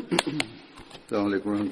[0.00, 1.68] Assalamu alaikum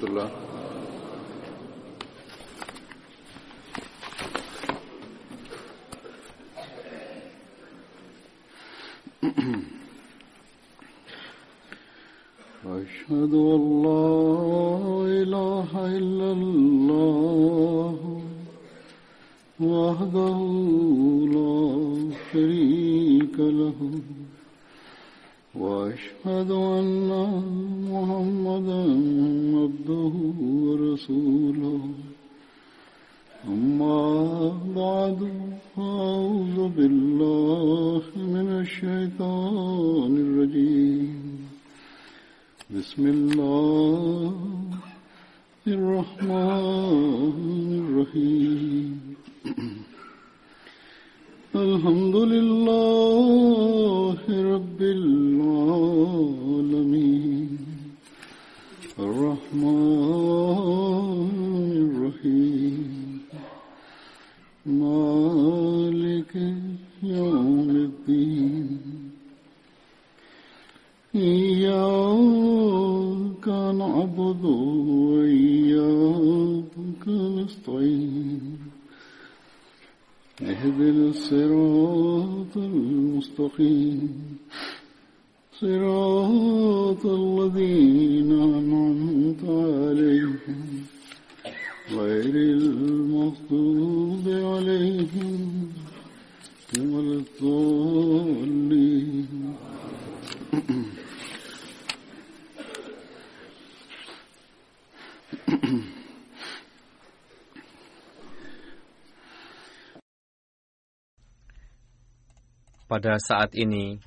[112.89, 114.01] Pada saat ini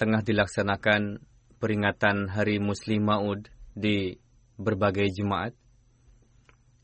[0.00, 1.20] tengah dilaksanakan
[1.60, 4.16] peringatan Hari Muslim Maud di
[4.56, 5.52] berbagai jemaat,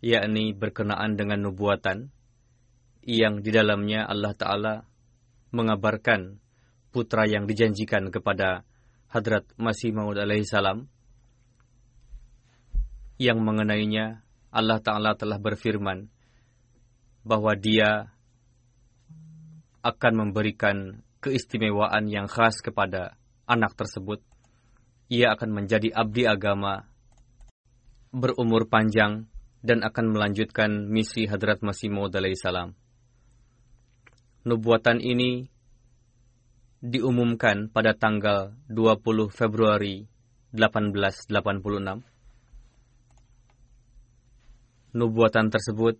[0.04, 2.12] yakni berkenaan dengan nubuatan
[3.00, 4.74] yang di dalamnya Allah Ta'ala
[5.56, 6.36] mengabarkan
[6.92, 8.68] putra yang dijanjikan kepada
[9.08, 10.84] Hadrat Masih Maud alaihi salam
[13.16, 14.20] yang mengenainya
[14.52, 16.12] Allah Ta'ala telah berfirman
[17.24, 18.12] bahwa dia
[19.80, 23.14] akan memberikan keistimewaan yang khas kepada
[23.46, 24.18] anak tersebut.
[25.06, 26.82] Ia akan menjadi abdi agama,
[28.10, 29.30] berumur panjang,
[29.62, 32.74] dan akan melanjutkan misi Hadrat Masih Maud salam.
[34.42, 35.46] Nubuatan ini
[36.82, 40.10] diumumkan pada tanggal 20 Februari
[40.50, 42.02] 1886.
[44.92, 45.96] Nubuatan tersebut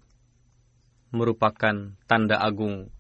[1.15, 2.91] merupakan tanda agung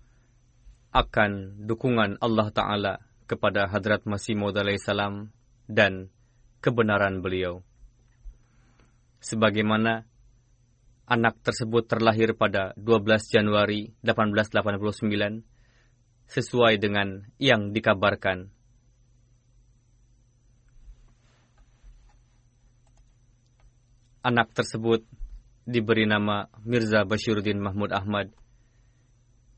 [0.92, 2.94] akan dukungan Allah Ta'ala
[3.24, 5.32] kepada Hadrat Masih Maud salam
[5.64, 6.12] dan
[6.60, 7.64] kebenaran beliau.
[9.24, 10.04] Sebagaimana
[11.08, 15.40] anak tersebut terlahir pada 12 Januari 1889
[16.28, 18.52] sesuai dengan yang dikabarkan.
[24.22, 25.02] Anak tersebut
[25.64, 28.30] diberi nama Mirza Bashiruddin Mahmud Ahmad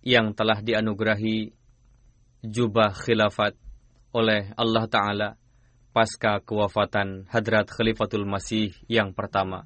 [0.05, 1.49] yang telah dianugerahi
[2.45, 3.57] jubah khilafat
[4.13, 5.29] oleh Allah Ta'ala
[5.97, 9.65] pasca kewafatan Hadrat Khalifatul Masih yang pertama.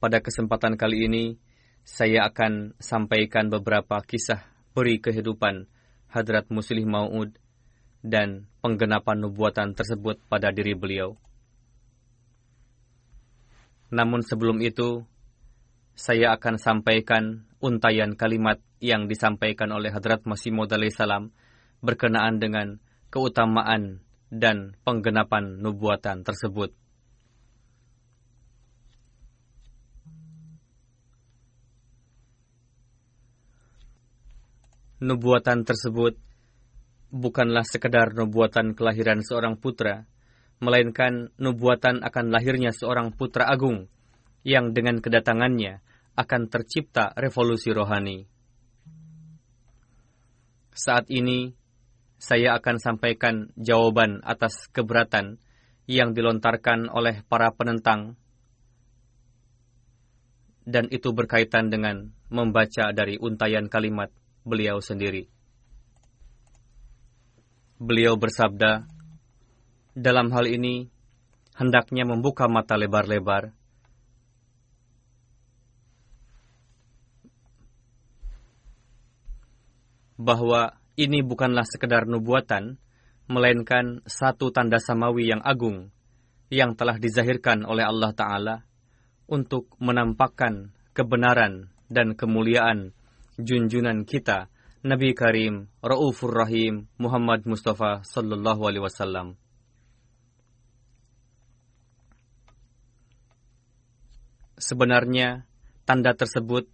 [0.00, 1.24] Pada kesempatan kali ini,
[1.84, 5.68] saya akan sampaikan beberapa kisah peri kehidupan
[6.08, 7.36] Hadrat Muslih Mau'ud
[8.00, 11.18] dan penggenapan nubuatan tersebut pada diri beliau.
[13.90, 15.02] Namun sebelum itu,
[15.98, 21.34] saya akan sampaikan untayan kalimat yang disampaikan oleh Hadrat Masih Maud salam
[21.82, 22.78] berkenaan dengan
[23.10, 26.74] keutamaan dan penggenapan nubuatan tersebut.
[34.98, 36.18] Nubuatan tersebut
[37.14, 40.10] bukanlah sekedar nubuatan kelahiran seorang putra,
[40.58, 43.86] melainkan nubuatan akan lahirnya seorang putra agung
[44.42, 45.78] yang dengan kedatangannya
[46.18, 48.26] akan tercipta revolusi rohani.
[50.74, 51.54] Saat ini,
[52.18, 55.38] saya akan sampaikan jawaban atas keberatan
[55.86, 58.18] yang dilontarkan oleh para penentang,
[60.66, 64.10] dan itu berkaitan dengan membaca dari untayan kalimat
[64.42, 65.30] beliau sendiri.
[67.78, 68.90] Beliau bersabda,
[69.94, 70.90] dalam hal ini,
[71.54, 73.57] hendaknya membuka mata lebar-lebar
[80.18, 82.76] bahwa ini bukanlah sekedar nubuatan,
[83.30, 85.94] melainkan satu tanda samawi yang agung
[86.50, 88.56] yang telah dizahirkan oleh Allah Ta'ala
[89.28, 92.96] untuk menampakkan kebenaran dan kemuliaan
[93.38, 94.50] junjunan kita,
[94.82, 99.36] Nabi Karim, Ra'ufur Rahim, Muhammad Mustafa Sallallahu Alaihi Wasallam.
[104.58, 105.46] Sebenarnya,
[105.86, 106.66] tanda tersebut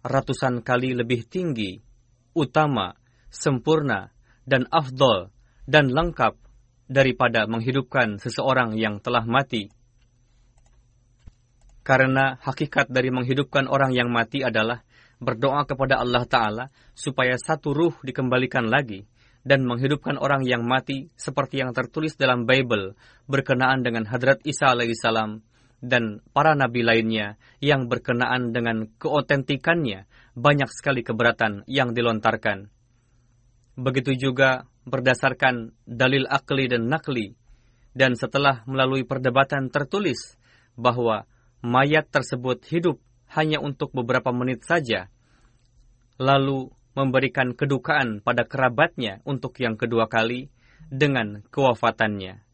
[0.00, 1.85] ratusan kali lebih tinggi,
[2.36, 2.92] utama,
[3.32, 4.12] sempurna,
[4.44, 5.32] dan afdol,
[5.64, 6.36] dan lengkap
[6.86, 9.72] daripada menghidupkan seseorang yang telah mati.
[11.82, 14.82] Karena hakikat dari menghidupkan orang yang mati adalah
[15.16, 19.06] berdoa kepada Allah Ta'ala supaya satu ruh dikembalikan lagi
[19.46, 22.98] dan menghidupkan orang yang mati seperti yang tertulis dalam Bible
[23.30, 25.40] berkenaan dengan Hadrat Isa alaihissalam
[25.78, 32.68] dan para nabi lainnya yang berkenaan dengan keotentikannya banyak sekali keberatan yang dilontarkan.
[33.80, 37.32] Begitu juga berdasarkan dalil akli dan nakli,
[37.96, 40.36] dan setelah melalui perdebatan tertulis
[40.76, 41.24] bahwa
[41.64, 43.00] mayat tersebut hidup
[43.32, 45.08] hanya untuk beberapa menit saja,
[46.20, 50.52] lalu memberikan kedukaan pada kerabatnya untuk yang kedua kali
[50.92, 52.44] dengan kewafatannya.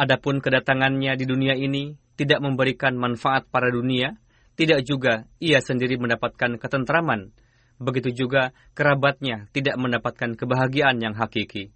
[0.00, 4.20] Adapun kedatangannya di dunia ini tidak memberikan manfaat pada dunia,
[4.60, 7.32] tidak juga ia sendiri mendapatkan ketentraman
[7.80, 11.72] begitu juga kerabatnya tidak mendapatkan kebahagiaan yang hakiki.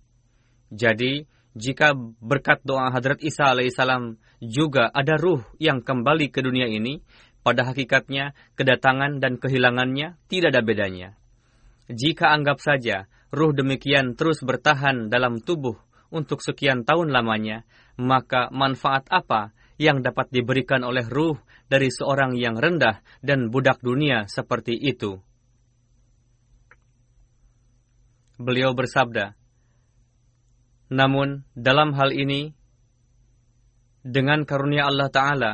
[0.68, 1.24] Jadi,
[1.56, 7.00] jika berkat doa Hadrat Isa alaihissalam juga ada ruh yang kembali ke dunia ini,
[7.40, 11.08] pada hakikatnya kedatangan dan kehilangannya tidak ada bedanya.
[11.88, 15.76] Jika anggap saja ruh demikian terus bertahan dalam tubuh
[16.12, 17.64] untuk sekian tahun lamanya,
[18.00, 24.30] maka manfaat apa yang dapat diberikan oleh ruh dari seorang yang rendah dan budak dunia
[24.30, 25.18] seperti itu?
[28.38, 29.34] beliau bersabda,
[30.90, 32.54] "Namun dalam hal ini
[34.04, 35.52] dengan karunia Allah taala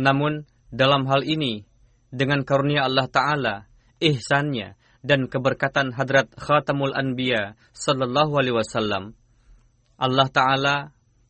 [0.00, 1.66] Namun dalam hal ini
[2.08, 3.68] dengan karunia Allah taala,
[4.00, 9.16] ihsannya dan keberkatan hadrat Khatamul Anbiya sallallahu alaihi wasallam
[10.00, 10.76] Allah taala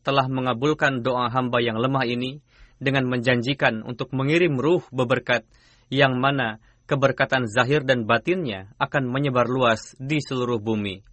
[0.01, 2.39] telah mengabulkan doa hamba yang lemah ini
[2.81, 5.45] dengan menjanjikan untuk mengirim ruh beberkat
[5.91, 6.57] yang mana
[6.89, 11.03] keberkatan zahir dan batinnya akan menyebar luas di seluruh bumi.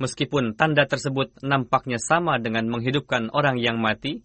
[0.00, 4.24] Meskipun tanda tersebut nampaknya sama dengan menghidupkan orang yang mati,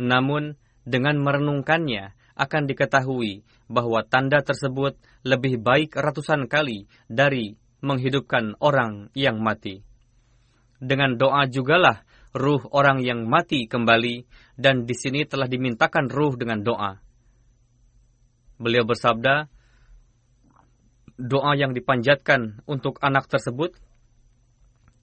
[0.00, 0.56] namun
[0.88, 4.96] dengan merenungkannya akan diketahui bahwa tanda tersebut
[5.28, 9.84] lebih baik ratusan kali dari menghidupkan orang yang mati.
[10.80, 16.62] Dengan doa jugalah ruh orang yang mati kembali, dan di sini telah dimintakan ruh dengan
[16.62, 16.92] doa.
[18.60, 19.50] Beliau bersabda,
[21.18, 23.74] doa yang dipanjatkan untuk anak tersebut,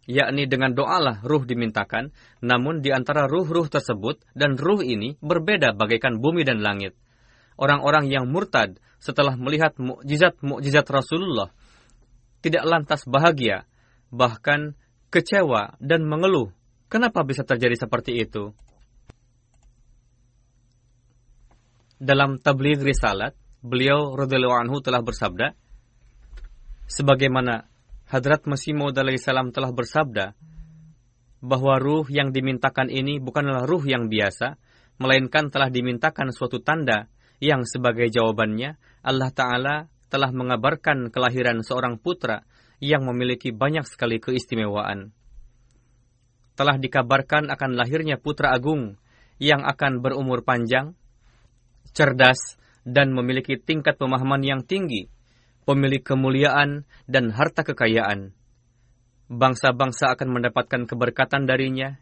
[0.08, 6.24] yakni dengan doalah ruh dimintakan, namun di antara ruh-ruh tersebut dan ruh ini berbeda bagaikan
[6.24, 6.96] bumi dan langit.
[7.58, 11.50] Orang-orang yang murtad setelah melihat mukjizat-mukjizat Rasulullah
[12.46, 13.66] tidak lantas bahagia,
[14.14, 14.78] bahkan
[15.10, 16.54] kecewa dan mengeluh
[16.88, 18.56] Kenapa bisa terjadi seperti itu?
[22.00, 25.52] Dalam tabligh risalat, beliau radhiyallahu anhu telah bersabda,
[26.88, 27.68] sebagaimana
[28.08, 30.32] Hadrat Masih Maud salam telah bersabda,
[31.44, 34.56] bahwa ruh yang dimintakan ini bukanlah ruh yang biasa,
[34.96, 39.76] melainkan telah dimintakan suatu tanda yang sebagai jawabannya Allah Ta'ala
[40.08, 42.48] telah mengabarkan kelahiran seorang putra
[42.82, 45.18] yang memiliki banyak sekali keistimewaan
[46.58, 48.98] telah dikabarkan akan lahirnya putra agung
[49.38, 50.98] yang akan berumur panjang,
[51.94, 55.06] cerdas, dan memiliki tingkat pemahaman yang tinggi,
[55.70, 58.34] pemilik kemuliaan dan harta kekayaan.
[59.30, 62.02] Bangsa-bangsa akan mendapatkan keberkatan darinya,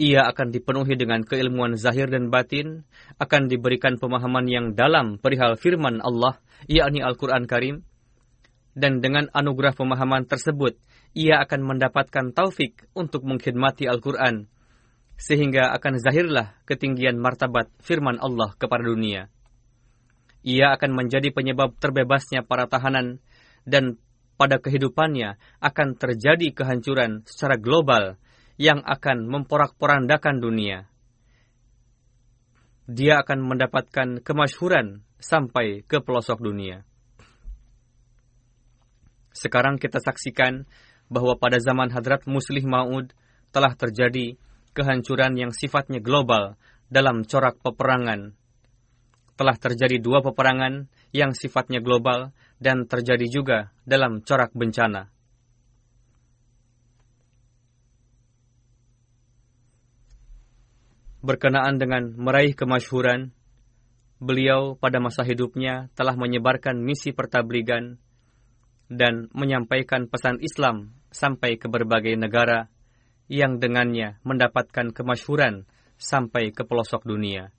[0.00, 2.88] ia akan dipenuhi dengan keilmuan zahir dan batin,
[3.20, 7.84] akan diberikan pemahaman yang dalam perihal firman Allah, yakni Al-Quran Karim,
[8.72, 10.80] dan dengan anugerah pemahaman tersebut,
[11.12, 14.48] ia akan mendapatkan taufik untuk mengkhidmati Al-Quran,
[15.20, 19.28] sehingga akan zahirlah ketinggian martabat firman Allah kepada dunia.
[20.40, 23.20] Ia akan menjadi penyebab terbebasnya para tahanan,
[23.68, 24.00] dan
[24.40, 28.16] pada kehidupannya akan terjadi kehancuran secara global
[28.60, 30.84] yang akan memporak-porandakan dunia.
[32.84, 36.84] Dia akan mendapatkan kemasyhuran sampai ke pelosok dunia.
[39.32, 40.68] Sekarang kita saksikan
[41.08, 43.16] bahwa pada zaman Hadrat Muslih Maud
[43.48, 44.36] telah terjadi
[44.76, 46.60] kehancuran yang sifatnya global
[46.92, 48.36] dalam corak peperangan.
[49.40, 50.84] Telah terjadi dua peperangan
[51.16, 55.08] yang sifatnya global dan terjadi juga dalam corak bencana.
[61.20, 63.36] Berkenaan dengan meraih kemasyhuran,
[64.24, 68.00] beliau pada masa hidupnya telah menyebarkan misi pertabligan
[68.88, 72.72] dan menyampaikan pesan Islam sampai ke berbagai negara
[73.28, 75.68] yang dengannya mendapatkan kemasyhuran
[76.00, 77.52] sampai ke pelosok dunia.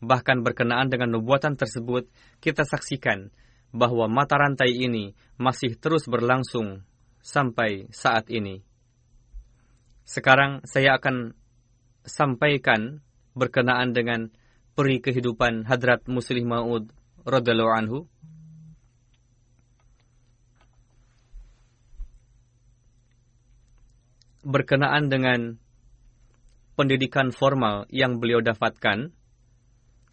[0.00, 2.08] Bahkan berkenaan dengan nubuatan tersebut,
[2.40, 3.30] kita saksikan
[3.70, 6.82] bahwa mata rantai ini masih terus berlangsung
[7.20, 8.64] sampai saat ini.
[10.02, 11.38] Sekarang saya akan
[12.04, 13.00] sampaikan
[13.32, 14.28] berkenaan dengan
[14.72, 16.90] peri kehidupan Hadrat Muslim Maud
[17.24, 17.98] radhiyallahu anhu.
[24.42, 25.62] Berkenaan dengan
[26.74, 29.14] pendidikan formal yang beliau dapatkan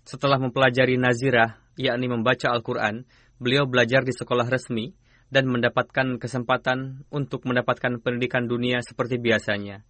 [0.05, 3.09] setelah mempelajari nazirah, yakni membaca Al-Quran,
[3.41, 4.93] beliau belajar di sekolah resmi
[5.29, 9.85] dan mendapatkan kesempatan untuk mendapatkan pendidikan dunia seperti biasanya.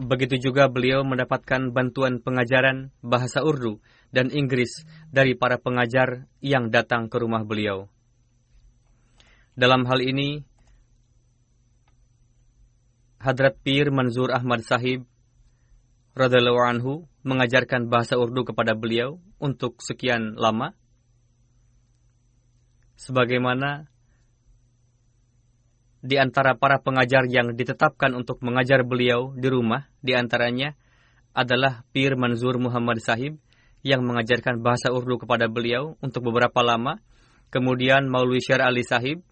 [0.00, 7.12] Begitu juga beliau mendapatkan bantuan pengajaran bahasa Urdu dan Inggris dari para pengajar yang datang
[7.12, 7.92] ke rumah beliau.
[9.52, 10.40] Dalam hal ini,
[13.20, 15.04] Hadrat Pir Manzur Ahmad Sahib
[16.16, 20.72] radhiallahu anhu mengajarkan bahasa Urdu kepada beliau untuk sekian lama
[22.96, 23.91] sebagaimana
[26.02, 30.74] di antara para pengajar yang ditetapkan untuk mengajar beliau di rumah, di antaranya
[31.30, 33.38] adalah Pir Manzur Muhammad Sahib
[33.86, 36.98] yang mengajarkan bahasa Urdu kepada beliau untuk beberapa lama.
[37.54, 39.22] Kemudian Maulwi Syar Ali Sahib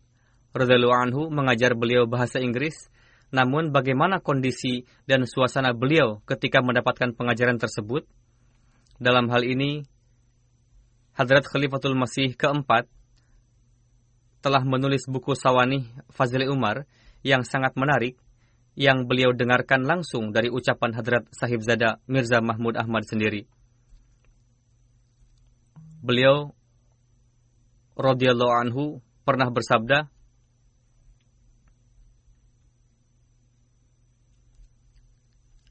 [0.54, 2.86] radhiyallahu anhu mengajar beliau bahasa Inggris.
[3.30, 8.06] Namun bagaimana kondisi dan suasana beliau ketika mendapatkan pengajaran tersebut?
[8.98, 9.86] Dalam hal ini
[11.14, 12.90] Hadrat Khalifatul Masih keempat
[14.40, 16.88] telah menulis buku Sawani Fazli Umar
[17.20, 18.16] yang sangat menarik
[18.72, 23.44] yang beliau dengarkan langsung dari ucapan Hadrat Sahib Zada Mirza Mahmud Ahmad sendiri.
[26.00, 26.56] Beliau
[28.00, 30.08] radhiyallahu anhu pernah bersabda,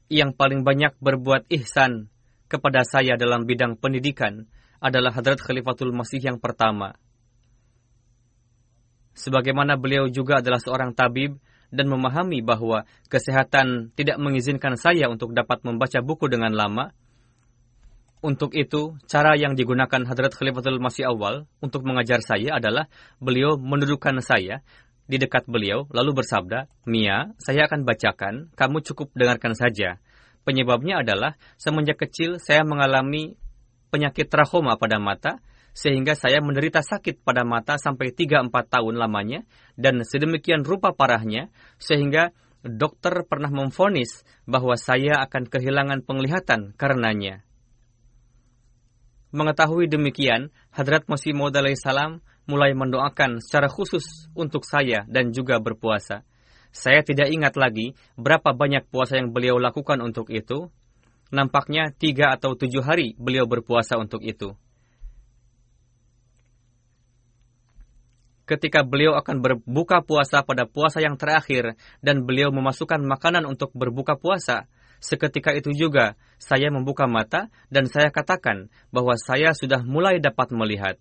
[0.06, 2.10] yang paling banyak berbuat ihsan
[2.46, 4.46] kepada saya dalam bidang pendidikan
[4.78, 6.94] adalah Hadrat Khalifatul Masih yang pertama
[9.14, 11.38] sebagaimana beliau juga adalah seorang tabib
[11.70, 16.90] dan memahami bahwa kesehatan tidak mengizinkan saya untuk dapat membaca buku dengan lama.
[18.20, 22.84] Untuk itu, cara yang digunakan Hadrat Khalifatul Masih awal untuk mengajar saya adalah
[23.16, 24.60] beliau mendudukkan saya
[25.08, 29.96] di dekat beliau lalu bersabda, Mia, saya akan bacakan, kamu cukup dengarkan saja.
[30.44, 33.40] Penyebabnya adalah semenjak kecil saya mengalami
[33.90, 39.46] penyakit trahoma pada mata sehingga saya menderita sakit pada mata sampai 3-4 tahun lamanya,
[39.78, 41.48] dan sedemikian rupa parahnya,
[41.78, 42.34] sehingga
[42.64, 47.44] dokter pernah memfonis bahwa saya akan kehilangan penglihatan karenanya.
[49.30, 52.18] Mengetahui demikian, Hadrat Masih Maud salam
[52.50, 56.26] mulai mendoakan secara khusus untuk saya dan juga berpuasa.
[56.74, 60.70] Saya tidak ingat lagi berapa banyak puasa yang beliau lakukan untuk itu.
[61.30, 64.58] Nampaknya tiga atau tujuh hari beliau berpuasa untuk itu.
[68.50, 74.18] Ketika beliau akan berbuka puasa pada puasa yang terakhir dan beliau memasukkan makanan untuk berbuka
[74.18, 74.66] puasa.
[74.98, 80.98] Seketika itu juga saya membuka mata dan saya katakan bahwa saya sudah mulai dapat melihat.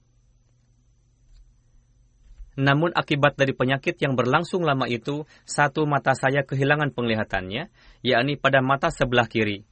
[2.60, 7.72] Namun akibat dari penyakit yang berlangsung lama itu, satu mata saya kehilangan penglihatannya,
[8.04, 9.64] yakni pada mata sebelah kiri.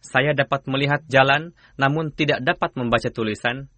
[0.00, 3.68] Saya dapat melihat jalan, namun tidak dapat membaca tulisan,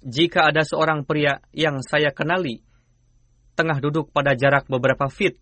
[0.00, 2.64] jika ada seorang pria yang saya kenali
[3.60, 5.36] tengah duduk pada jarak beberapa feet,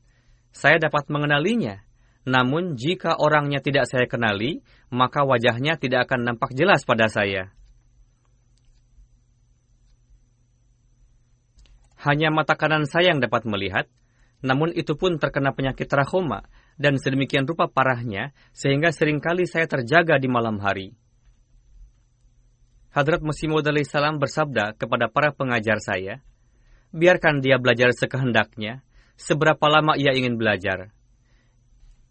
[0.51, 1.87] saya dapat mengenalinya.
[2.27, 4.61] Namun jika orangnya tidak saya kenali,
[4.91, 7.55] maka wajahnya tidak akan nampak jelas pada saya.
[11.99, 13.87] Hanya mata kanan saya yang dapat melihat,
[14.43, 16.47] namun itu pun terkena penyakit trachoma
[16.79, 20.95] dan sedemikian rupa parahnya sehingga sering kali saya terjaga di malam hari.
[22.89, 26.25] Hadrat Maud salam bersabda kepada para pengajar saya,
[26.89, 28.81] biarkan dia belajar sekehendaknya,
[29.21, 30.97] seberapa lama ia ingin belajar.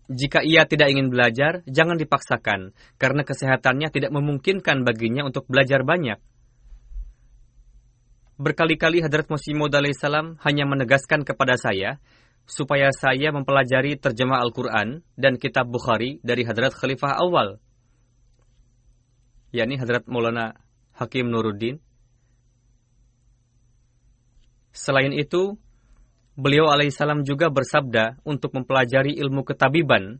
[0.07, 6.21] Jika ia tidak ingin belajar, jangan dipaksakan, karena kesehatannya tidak memungkinkan baginya untuk belajar banyak.
[8.37, 11.97] Berkali-kali Hadrat Maud salam hanya menegaskan kepada saya
[12.45, 17.57] supaya saya mempelajari terjemah Al-Quran dan kitab Bukhari dari Hadrat Khalifah awal,
[19.51, 20.66] yakni Hadrat Maulana
[20.97, 21.77] Hakim Nuruddin.
[24.73, 25.57] Selain itu,
[26.33, 30.17] beliau alaihissalam juga bersabda untuk mempelajari ilmu ketabiban,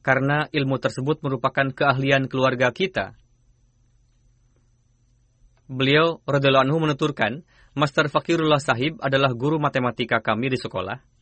[0.00, 3.12] karena ilmu tersebut merupakan keahlian keluarga kita.
[5.68, 7.44] Beliau, radhiallahu anhu menuturkan,
[7.76, 11.16] Master Fakirullah Sahib adalah guru matematika kami di sekolah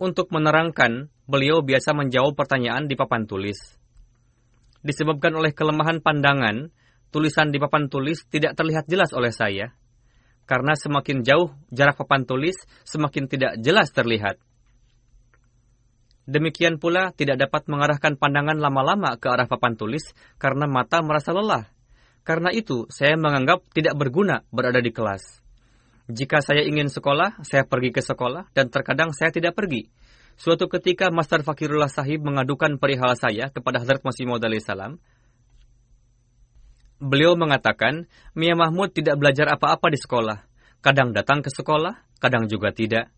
[0.00, 3.60] untuk menerangkan, beliau biasa menjawab pertanyaan di papan tulis.
[4.80, 6.72] Disebabkan oleh kelemahan pandangan,
[7.10, 9.74] tulisan di papan tulis tidak terlihat jelas oleh saya.
[10.46, 14.38] Karena semakin jauh jarak papan tulis, semakin tidak jelas terlihat.
[16.30, 21.70] Demikian pula tidak dapat mengarahkan pandangan lama-lama ke arah papan tulis karena mata merasa lelah.
[22.22, 25.42] Karena itu, saya menganggap tidak berguna berada di kelas.
[26.10, 29.90] Jika saya ingin sekolah, saya pergi ke sekolah, dan terkadang saya tidak pergi.
[30.34, 34.98] Suatu ketika Master Fakirullah Sahib mengadukan perihal saya kepada Hazrat Masih Maud salam.
[37.00, 40.44] Beliau mengatakan, Mia Mahmud tidak belajar apa-apa di sekolah.
[40.84, 43.08] Kadang datang ke sekolah, kadang juga tidak.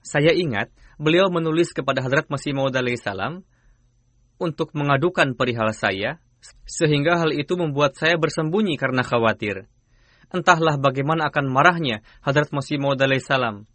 [0.00, 3.44] Saya ingat, beliau menulis kepada Hazrat Masih Maud salam
[4.40, 6.18] untuk mengadukan perihal saya,
[6.66, 9.70] sehingga hal itu membuat saya bersembunyi karena khawatir
[10.32, 13.68] entahlah bagaimana akan marahnya Hadrat Masih Maud salam.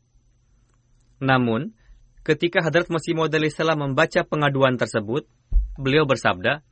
[1.21, 1.77] Namun,
[2.25, 5.29] ketika Hadrat Masih Maud salam membaca pengaduan tersebut,
[5.77, 6.65] beliau bersabda,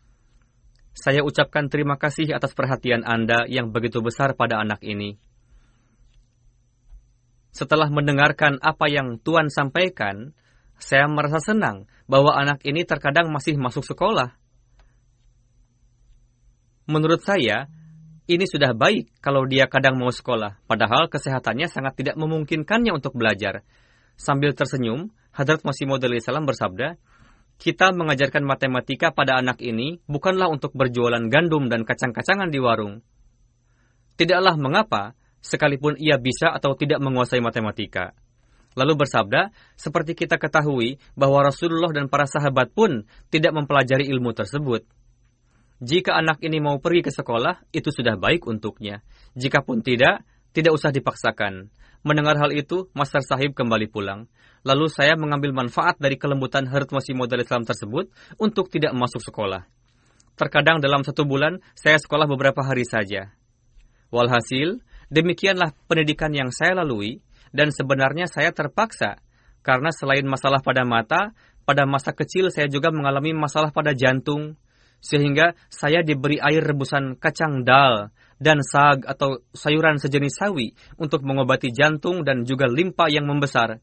[0.96, 5.20] saya ucapkan terima kasih atas perhatian Anda yang begitu besar pada anak ini.
[7.52, 10.32] Setelah mendengarkan apa yang Tuan sampaikan,
[10.80, 14.36] saya merasa senang bahwa anak ini terkadang masih masuk sekolah.
[16.88, 17.68] Menurut saya,
[18.28, 23.68] ini sudah baik kalau dia kadang mau sekolah, padahal kesehatannya sangat tidak memungkinkannya untuk belajar.
[24.16, 26.96] Sambil tersenyum, Hadrat Masih Maud salam bersabda,
[27.56, 33.00] kita mengajarkan matematika pada anak ini bukanlah untuk berjualan gandum dan kacang-kacangan di warung.
[34.16, 38.16] Tidaklah mengapa, sekalipun ia bisa atau tidak menguasai matematika.
[38.76, 44.84] Lalu bersabda, seperti kita ketahui bahwa Rasulullah dan para sahabat pun tidak mempelajari ilmu tersebut.
[45.80, 49.04] Jika anak ini mau pergi ke sekolah, itu sudah baik untuknya.
[49.36, 50.24] Jikapun tidak,
[50.56, 51.68] tidak usah dipaksakan.
[52.08, 54.32] Mendengar hal itu, Master Sahib kembali pulang.
[54.64, 58.08] Lalu saya mengambil manfaat dari kelembutan Harut Masih Modal Islam tersebut
[58.40, 59.68] untuk tidak masuk sekolah.
[60.40, 63.36] Terkadang dalam satu bulan, saya sekolah beberapa hari saja.
[64.16, 64.80] Walhasil,
[65.12, 67.20] demikianlah pendidikan yang saya lalui,
[67.52, 69.20] dan sebenarnya saya terpaksa,
[69.60, 74.56] karena selain masalah pada mata, pada masa kecil saya juga mengalami masalah pada jantung,
[75.02, 81.72] sehingga saya diberi air rebusan kacang dal dan sag atau sayuran sejenis sawi untuk mengobati
[81.72, 83.80] jantung dan juga limpa yang membesar.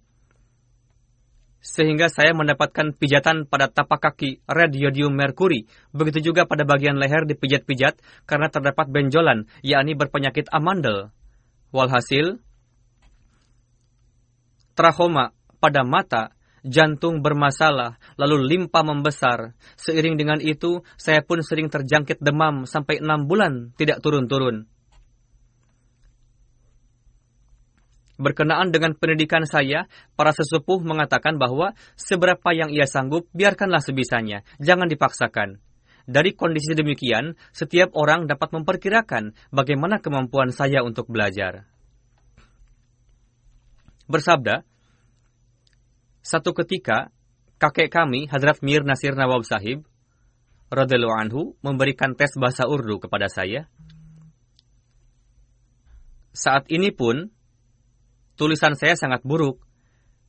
[1.62, 5.71] Sehingga saya mendapatkan pijatan pada tapak kaki radiodium merkuri.
[5.95, 11.15] Begitu juga pada bagian leher dipijat-pijat karena terdapat benjolan, yakni berpenyakit amandel.
[11.71, 12.43] Walhasil,
[14.75, 15.31] trahoma
[15.62, 19.55] pada mata jantung bermasalah, lalu limpa membesar.
[19.79, 24.66] Seiring dengan itu, saya pun sering terjangkit demam sampai enam bulan tidak turun-turun.
[28.22, 34.87] Berkenaan dengan pendidikan saya, para sesepuh mengatakan bahwa seberapa yang ia sanggup, biarkanlah sebisanya, jangan
[34.87, 35.59] dipaksakan.
[36.07, 41.66] Dari kondisi demikian, setiap orang dapat memperkirakan bagaimana kemampuan saya untuk belajar.
[44.11, 44.66] Bersabda,
[46.23, 47.11] satu ketika,
[47.59, 49.83] kakek kami, Hadrat Mir Nasir Nawab Sahib,
[50.71, 53.67] radhiyallahu anhu, memberikan tes bahasa Urdu kepada saya.
[56.31, 57.29] Saat ini pun,
[58.39, 59.61] tulisan saya sangat buruk.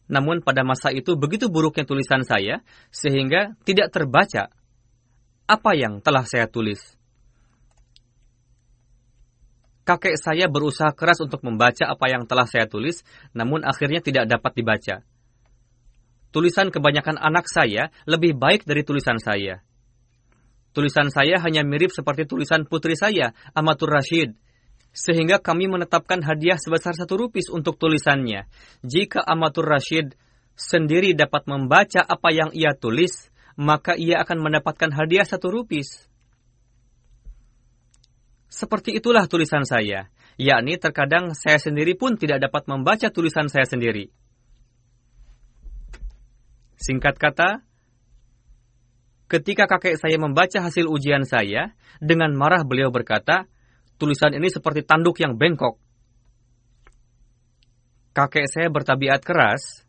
[0.09, 4.51] Namun pada masa itu begitu buruknya tulisan saya, sehingga tidak terbaca
[5.45, 6.81] apa yang telah saya tulis.
[9.85, 14.51] Kakek saya berusaha keras untuk membaca apa yang telah saya tulis, namun akhirnya tidak dapat
[14.57, 14.95] dibaca
[16.33, 19.61] tulisan kebanyakan anak saya lebih baik dari tulisan saya.
[20.73, 24.33] Tulisan saya hanya mirip seperti tulisan putri saya, Amatur Rashid.
[24.89, 28.49] Sehingga kami menetapkan hadiah sebesar satu rupis untuk tulisannya.
[28.81, 30.17] Jika Amatur Rashid
[30.57, 36.09] sendiri dapat membaca apa yang ia tulis, maka ia akan mendapatkan hadiah satu rupis.
[38.49, 44.13] Seperti itulah tulisan saya, yakni terkadang saya sendiri pun tidak dapat membaca tulisan saya sendiri.
[46.83, 47.63] Singkat kata,
[49.31, 51.71] ketika kakek saya membaca hasil ujian saya,
[52.03, 53.47] dengan marah beliau berkata,
[53.95, 55.79] tulisan ini seperti tanduk yang bengkok.
[58.11, 59.87] kakek saya bertabiat keras,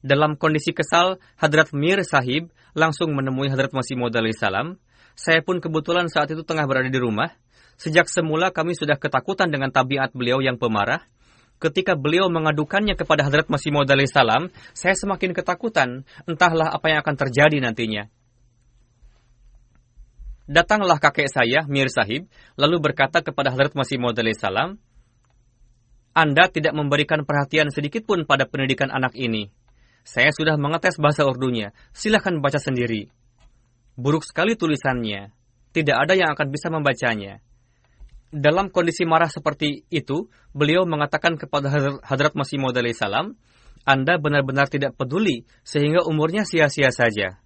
[0.00, 4.80] dalam kondisi kesal, Hadrat Mir Sahib langsung menemui Hadrat Masih Maud salam.
[5.12, 7.36] Saya pun kebetulan saat itu tengah berada di rumah.
[7.76, 11.04] Sejak semula kami sudah ketakutan dengan tabiat beliau yang pemarah.
[11.60, 16.08] Ketika beliau mengadukannya kepada Hadrat Masih Maud salam, saya semakin ketakutan.
[16.24, 18.08] Entahlah apa yang akan terjadi nantinya.
[20.48, 24.80] Datanglah kakek saya, Mir Sahib, lalu berkata kepada Hadrat Masih Maud salam,
[26.16, 29.52] Anda tidak memberikan perhatian sedikit pun pada pendidikan anak ini.
[30.00, 33.12] Saya sudah mengetes bahasa Urdunya, silahkan baca sendiri.
[34.00, 35.28] Buruk sekali tulisannya,
[35.76, 37.44] tidak ada yang akan bisa membacanya.
[38.30, 43.34] Dalam kondisi marah seperti itu, beliau mengatakan kepada Hadrat Masih Maud salam,
[43.82, 47.42] Anda benar-benar tidak peduli sehingga umurnya sia-sia saja.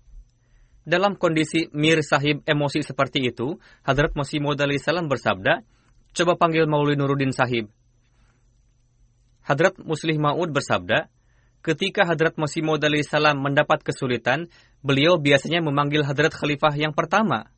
[0.85, 5.65] Dalam kondisi Mir Sahib emosi seperti itu, Hadrat Masih Maud salam bersabda,
[6.13, 7.73] coba panggil Maulwi Nuruddin Sahib.
[9.45, 11.09] Hadrat Muslih Ma'ud bersabda,
[11.65, 14.53] ketika Hadrat Masih Maud salam mendapat kesulitan,
[14.85, 17.49] beliau biasanya memanggil Hadrat Khalifah yang pertama.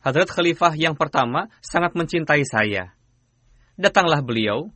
[0.00, 2.96] Hadrat Khalifah yang pertama sangat mencintai saya.
[3.76, 4.72] Datanglah beliau.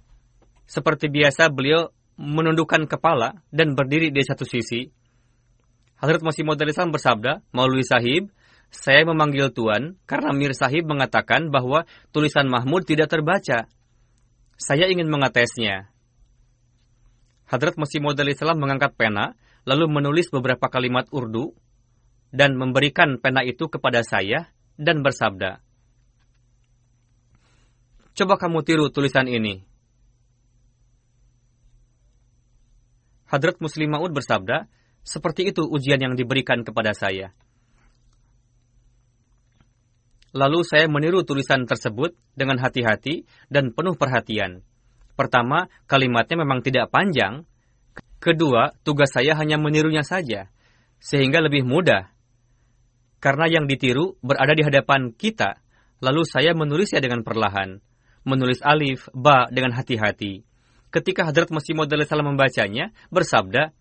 [0.65, 4.89] Seperti biasa beliau menundukkan kepala dan berdiri di satu sisi
[6.05, 8.29] Hazrat Masih Maud bersabda, Maulwi Sahib,
[8.69, 13.71] saya memanggil Tuan karena Mir Sahib mengatakan bahwa tulisan Mahmud tidak terbaca.
[14.61, 15.89] Saya ingin mengetesnya.
[17.49, 18.21] Hadrat Masih Maud
[18.59, 19.33] mengangkat pena,
[19.65, 21.57] lalu menulis beberapa kalimat Urdu,
[22.35, 25.65] dan memberikan pena itu kepada saya, dan bersabda,
[28.15, 29.67] Coba kamu tiru tulisan ini.
[33.27, 34.71] Hadrat Muslim Maud bersabda,
[35.03, 37.35] seperti itu ujian yang diberikan kepada saya.
[40.31, 44.63] Lalu saya meniru tulisan tersebut dengan hati-hati dan penuh perhatian.
[45.19, 47.43] Pertama, kalimatnya memang tidak panjang.
[48.23, 50.51] Kedua, tugas saya hanya menirunya saja,
[51.03, 52.14] sehingga lebih mudah.
[53.25, 55.57] Karena yang ditiru berada di hadapan kita,
[56.05, 57.81] lalu saya menulisnya dengan perlahan.
[58.29, 60.45] Menulis alif, ba dengan hati-hati.
[60.93, 63.73] Ketika Hadrat Masih Maud membacanya, bersabda,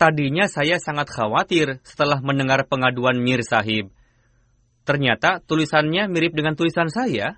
[0.00, 3.92] Tadinya saya sangat khawatir setelah mendengar pengaduan Mir Sahib.
[4.88, 7.36] Ternyata tulisannya mirip dengan tulisan saya.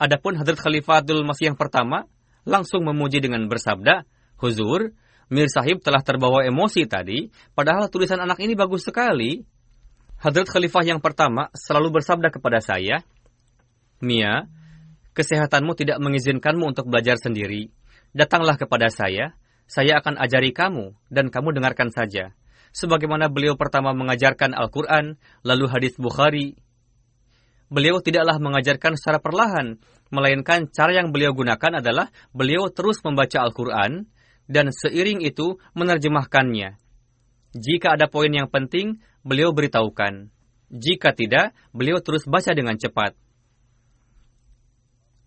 [0.00, 2.08] Adapun Hadrat Khalifatul Masih yang pertama
[2.48, 4.08] langsung memuji dengan bersabda,
[4.40, 4.96] Huzur,
[5.28, 9.44] Mir Sahib telah terbawa emosi tadi, padahal tulisan anak ini bagus sekali.
[10.24, 13.04] Hadrat Khalifah yang pertama selalu bersabda kepada saya,
[14.00, 14.48] Mia,
[15.12, 17.68] kesehatanmu tidak mengizinkanmu untuk belajar sendiri.
[18.16, 19.36] Datanglah kepada saya,
[19.68, 22.32] saya akan ajari kamu, dan kamu dengarkan saja.
[22.72, 26.56] Sebagaimana beliau pertama mengajarkan Al-Quran, lalu hadis Bukhari.
[27.68, 29.76] Beliau tidaklah mengajarkan secara perlahan,
[30.08, 34.08] melainkan cara yang beliau gunakan adalah beliau terus membaca Al-Quran,
[34.48, 36.80] dan seiring itu menerjemahkannya.
[37.54, 40.26] Jika ada poin yang penting, beliau beritahukan.
[40.74, 43.14] Jika tidak, beliau terus baca dengan cepat.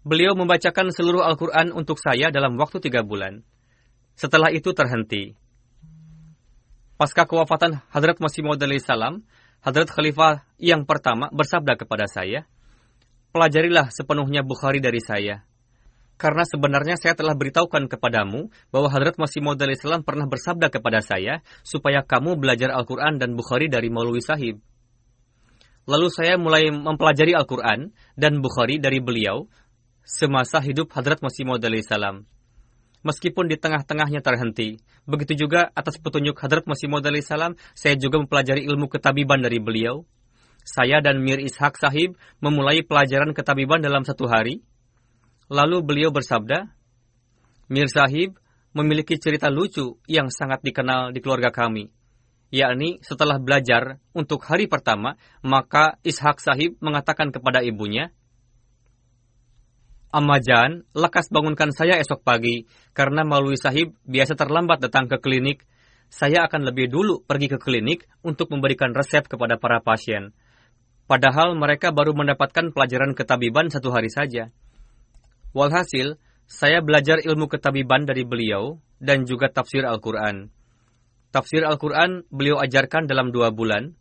[0.03, 3.47] Beliau membacakan seluruh Al-Quran untuk saya dalam waktu tiga bulan.
[4.19, 5.39] Setelah itu terhenti.
[6.99, 9.23] Pasca kewafatan Hadrat Masih Maud salam,
[9.63, 12.43] Hadrat Khalifah yang pertama bersabda kepada saya,
[13.31, 15.46] pelajarilah sepenuhnya Bukhari dari saya.
[16.17, 21.45] Karena sebenarnya saya telah beritahukan kepadamu bahwa Hadrat Masih Maud salam pernah bersabda kepada saya
[21.61, 24.57] supaya kamu belajar Al-Quran dan Bukhari dari Maulwi Sahib.
[25.87, 29.45] Lalu saya mulai mempelajari Al-Quran dan Bukhari dari beliau
[30.01, 32.25] semasa hidup Hadrat Masih Maud salam
[33.07, 34.83] meskipun di tengah-tengahnya terhenti.
[35.07, 40.03] Begitu juga atas petunjuk Hadrat Masih Maud salam, saya juga mempelajari ilmu ketabiban dari beliau.
[40.67, 44.59] Saya dan Mir Ishak sahib memulai pelajaran ketabiban dalam satu hari.
[45.47, 46.75] Lalu beliau bersabda,
[47.67, 48.39] Mir sahib
[48.71, 51.91] memiliki cerita lucu yang sangat dikenal di keluarga kami.
[52.47, 58.15] Yakni setelah belajar untuk hari pertama, maka Ishak sahib mengatakan kepada ibunya,
[60.07, 62.63] Ammajan, lekas bangunkan saya esok pagi,
[62.95, 65.67] karena Maulwi Sahib biasa terlambat datang ke klinik.
[66.07, 70.31] Saya akan lebih dulu pergi ke klinik untuk memberikan resep kepada para pasien.
[71.03, 74.55] Padahal mereka baru mendapatkan pelajaran ketabiban satu hari saja.
[75.57, 80.53] Walhasil, saya belajar ilmu ketabiban dari beliau dan juga tafsir Al-Quran.
[81.33, 83.97] Tafsir Al-Quran beliau ajarkan dalam dua bulan.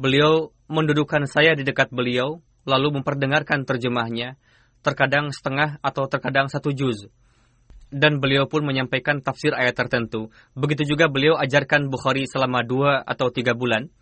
[0.00, 4.40] Beliau mendudukkan saya di dekat beliau, lalu memperdengarkan terjemahnya,
[4.80, 7.04] terkadang setengah atau terkadang satu juz.
[7.92, 10.32] Dan beliau pun menyampaikan tafsir ayat tertentu.
[10.56, 13.92] Begitu juga beliau ajarkan Bukhari selama dua atau tiga bulan.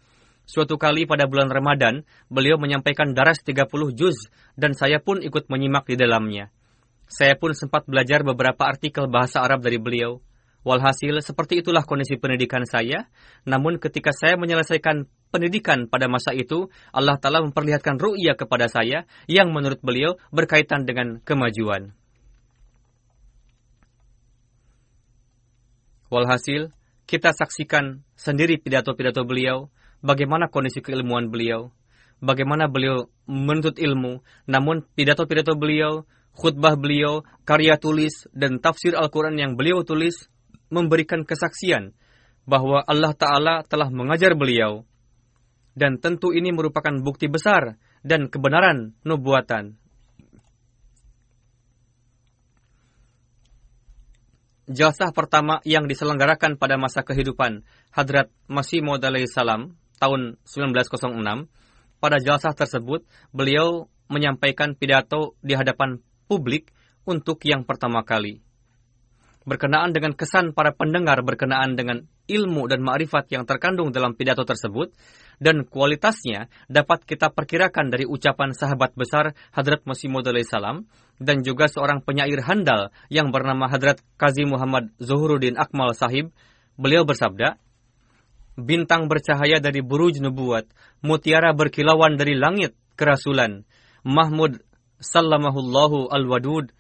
[0.46, 3.66] Suatu kali pada bulan Ramadan, beliau menyampaikan daras 30
[3.98, 6.54] juz dan saya pun ikut menyimak di dalamnya.
[7.06, 10.18] Saya pun sempat belajar beberapa artikel bahasa Arab dari beliau.
[10.66, 13.06] Walhasil, seperti itulah kondisi pendidikan saya.
[13.46, 19.54] Namun ketika saya menyelesaikan pendidikan pada masa itu, Allah Ta'ala memperlihatkan ru'ya kepada saya yang
[19.54, 21.94] menurut beliau berkaitan dengan kemajuan.
[26.10, 26.74] Walhasil,
[27.06, 29.70] kita saksikan sendiri pidato-pidato beliau,
[30.02, 31.70] bagaimana kondisi keilmuan beliau,
[32.18, 39.52] bagaimana beliau menuntut ilmu, namun pidato-pidato beliau, khutbah beliau, karya tulis, dan tafsir Al-Quran yang
[39.56, 40.28] beliau tulis
[40.68, 41.96] memberikan kesaksian
[42.44, 44.84] bahwa Allah Ta'ala telah mengajar beliau.
[45.76, 49.76] Dan tentu ini merupakan bukti besar dan kebenaran nubuatan.
[54.66, 57.62] Jalsah pertama yang diselenggarakan pada masa kehidupan
[57.94, 61.46] Hadrat Masih Maud salam tahun 1906,
[62.02, 66.74] pada jalsah tersebut beliau menyampaikan pidato di hadapan publik
[67.06, 68.42] untuk yang pertama kali.
[69.46, 74.90] Berkenaan dengan kesan para pendengar berkenaan dengan ilmu dan ma'rifat yang terkandung dalam pidato tersebut,
[75.38, 80.90] dan kualitasnya dapat kita perkirakan dari ucapan sahabat besar Hadrat Masih Maud salam
[81.22, 86.34] dan juga seorang penyair handal yang bernama Hadrat Qazi Muhammad Zuhuruddin Akmal Sahib.
[86.74, 87.56] Beliau bersabda,
[88.56, 90.64] Bintang bercahaya dari buruj nubuat,
[91.04, 93.68] mutiara berkilauan dari langit kerasulan.
[94.00, 94.64] Mahmud
[95.02, 96.72] sallamahullahu al-wadud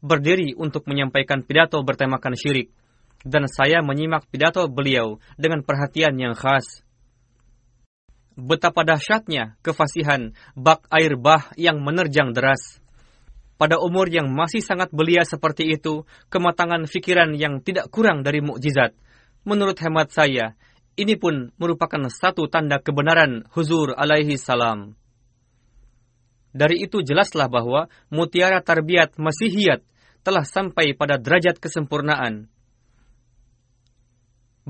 [0.00, 2.72] berdiri untuk menyampaikan pidato bertemakan syirik.
[3.20, 6.80] Dan saya menyimak pidato beliau dengan perhatian yang khas
[8.40, 12.80] betapa dahsyatnya kefasihan bak air bah yang menerjang deras.
[13.60, 18.96] Pada umur yang masih sangat belia seperti itu, kematangan fikiran yang tidak kurang dari mukjizat.
[19.44, 20.56] Menurut hemat saya,
[20.96, 24.96] ini pun merupakan satu tanda kebenaran huzur alaihi salam.
[26.50, 29.86] Dari itu jelaslah bahwa mutiara tarbiat masihiyat
[30.26, 32.50] telah sampai pada derajat kesempurnaan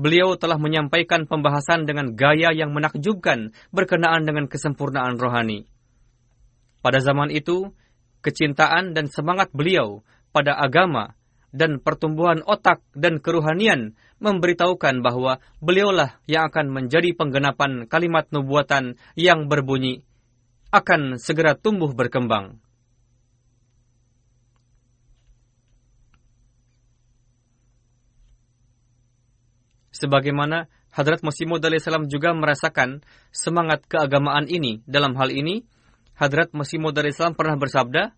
[0.01, 5.69] beliau telah menyampaikan pembahasan dengan gaya yang menakjubkan berkenaan dengan kesempurnaan rohani.
[6.81, 7.69] Pada zaman itu,
[8.25, 10.01] kecintaan dan semangat beliau
[10.33, 11.13] pada agama
[11.53, 19.45] dan pertumbuhan otak dan keruhanian memberitahukan bahwa beliaulah yang akan menjadi penggenapan kalimat nubuatan yang
[19.51, 20.01] berbunyi
[20.71, 22.57] akan segera tumbuh berkembang.
[29.91, 34.81] Sebagaimana Hadrat Masih Maud salam juga merasakan semangat keagamaan ini.
[34.89, 35.67] Dalam hal ini,
[36.15, 38.15] Hadrat Masih Maud salam pernah bersabda,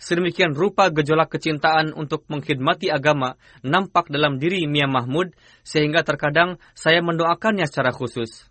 [0.00, 7.04] Sedemikian rupa gejolak kecintaan untuk mengkhidmati agama nampak dalam diri Mia Mahmud sehingga terkadang saya
[7.04, 8.48] mendoakannya secara khusus.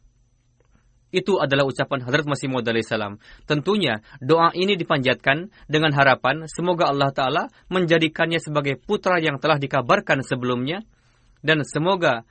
[1.10, 3.18] Itu adalah ucapan Hadrat Masih Maud salam.
[3.50, 7.44] Tentunya doa ini dipanjatkan dengan harapan semoga Allah Ta'ala
[7.74, 10.86] menjadikannya sebagai putra yang telah dikabarkan sebelumnya
[11.42, 12.30] dan semoga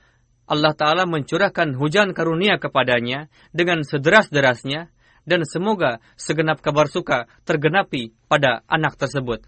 [0.49, 4.89] Allah Ta'ala mencurahkan hujan karunia kepadanya dengan sederas-derasnya
[5.29, 9.45] dan semoga segenap kabar suka tergenapi pada anak tersebut.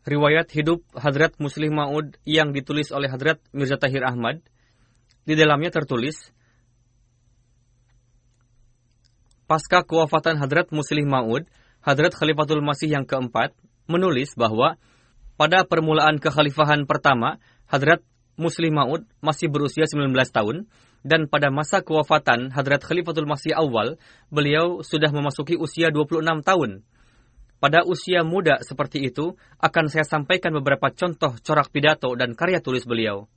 [0.00, 4.40] Riwayat hidup Hadrat Muslim Ma'ud yang ditulis oleh Hadrat Mirza Tahir Ahmad,
[5.28, 6.32] di dalamnya tertulis,
[9.44, 11.44] pasca kewafatan Hadrat Muslim Ma'ud,
[11.84, 13.52] Hadrat Khalifatul Masih yang keempat,
[13.84, 14.80] menulis bahwa
[15.36, 17.36] pada permulaan kekhalifahan pertama,
[17.68, 18.00] Hadrat
[18.40, 20.64] Muslim Ma'ud masih berusia 19 tahun,
[21.04, 24.00] dan pada masa kewafatan Hadrat Khalifatul Masih awal,
[24.32, 26.84] beliau sudah memasuki usia 26 tahun.
[27.60, 32.88] Pada usia muda seperti itu, akan saya sampaikan beberapa contoh corak pidato dan karya tulis
[32.88, 33.28] beliau.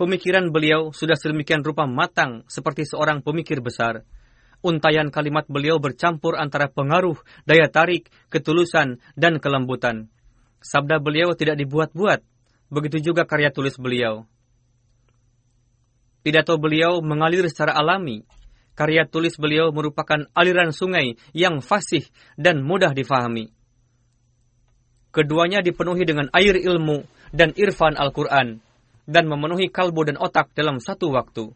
[0.00, 4.06] Pemikiran beliau sudah sedemikian rupa matang seperti seorang pemikir besar.
[4.64, 10.08] Untayan kalimat beliau bercampur antara pengaruh, daya tarik, ketulusan, dan kelembutan.
[10.64, 12.24] Sabda beliau tidak dibuat-buat.
[12.70, 14.24] Begitu juga karya tulis beliau.
[16.28, 18.20] Pidato beliau mengalir secara alami.
[18.76, 22.04] Karya tulis beliau merupakan aliran sungai yang fasih
[22.36, 23.48] dan mudah difahami.
[25.08, 28.60] Keduanya dipenuhi dengan air ilmu dan irfan Al-Quran
[29.08, 31.48] dan memenuhi kalbu dan otak dalam satu waktu.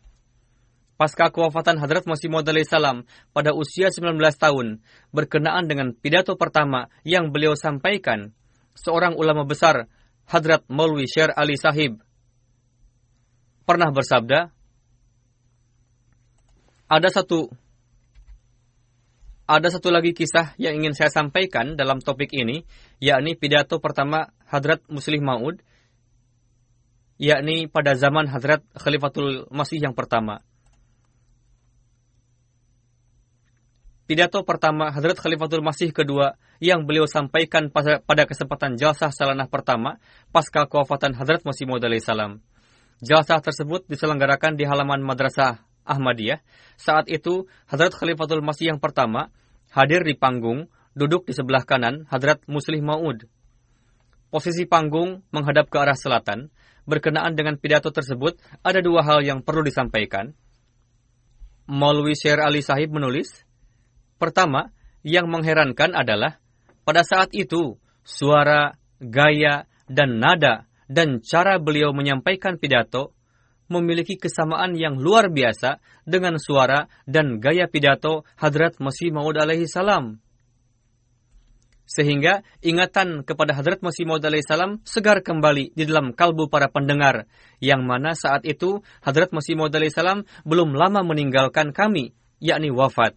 [0.97, 3.05] Pasca kewafatan Hadrat Masih Maud salam
[3.37, 4.81] pada usia 19 tahun,
[5.13, 8.33] berkenaan dengan pidato pertama yang beliau sampaikan,
[8.73, 9.93] seorang ulama besar,
[10.25, 12.01] Hadrat Maulwi Syer Ali Sahib,
[13.69, 14.62] pernah bersabda,
[16.93, 17.49] ada satu
[19.49, 22.65] Ada satu lagi kisah yang ingin saya sampaikan dalam topik ini,
[23.03, 25.61] yakni pidato pertama Hadrat Muslim Maud,
[27.21, 30.41] yakni pada zaman Hadrat Khalifatul Masih yang pertama.
[34.09, 40.01] Pidato pertama Hadrat Khalifatul Masih kedua yang beliau sampaikan pada kesempatan jalsah salanah pertama
[40.33, 42.41] pasca kewafatan Hadrat Masih Maud salam.
[43.05, 46.41] Jalsah tersebut diselenggarakan di halaman Madrasah Ahmadiyah.
[46.79, 49.31] Saat itu, Hadrat Khalifatul Masih yang pertama
[49.73, 53.27] hadir di panggung, duduk di sebelah kanan Hadrat Muslih Maud.
[54.33, 56.49] Posisi panggung menghadap ke arah selatan.
[56.83, 60.35] Berkenaan dengan pidato tersebut, ada dua hal yang perlu disampaikan.
[61.71, 63.47] Maulwi Syer Ali Sahib menulis,
[64.19, 64.71] Pertama,
[65.03, 66.39] yang mengherankan adalah,
[66.87, 73.15] pada saat itu, suara, gaya, dan nada, dan cara beliau menyampaikan pidato
[73.73, 80.21] memiliki kesamaan yang luar biasa dengan suara dan gaya pidato Hadrat Masih Maud alaihi salam.
[81.89, 87.25] Sehingga ingatan kepada Hadrat Masih Maud alaihi salam segar kembali di dalam kalbu para pendengar,
[87.65, 93.17] yang mana saat itu Hadrat Masih Maud alaihi salam belum lama meninggalkan kami, yakni wafat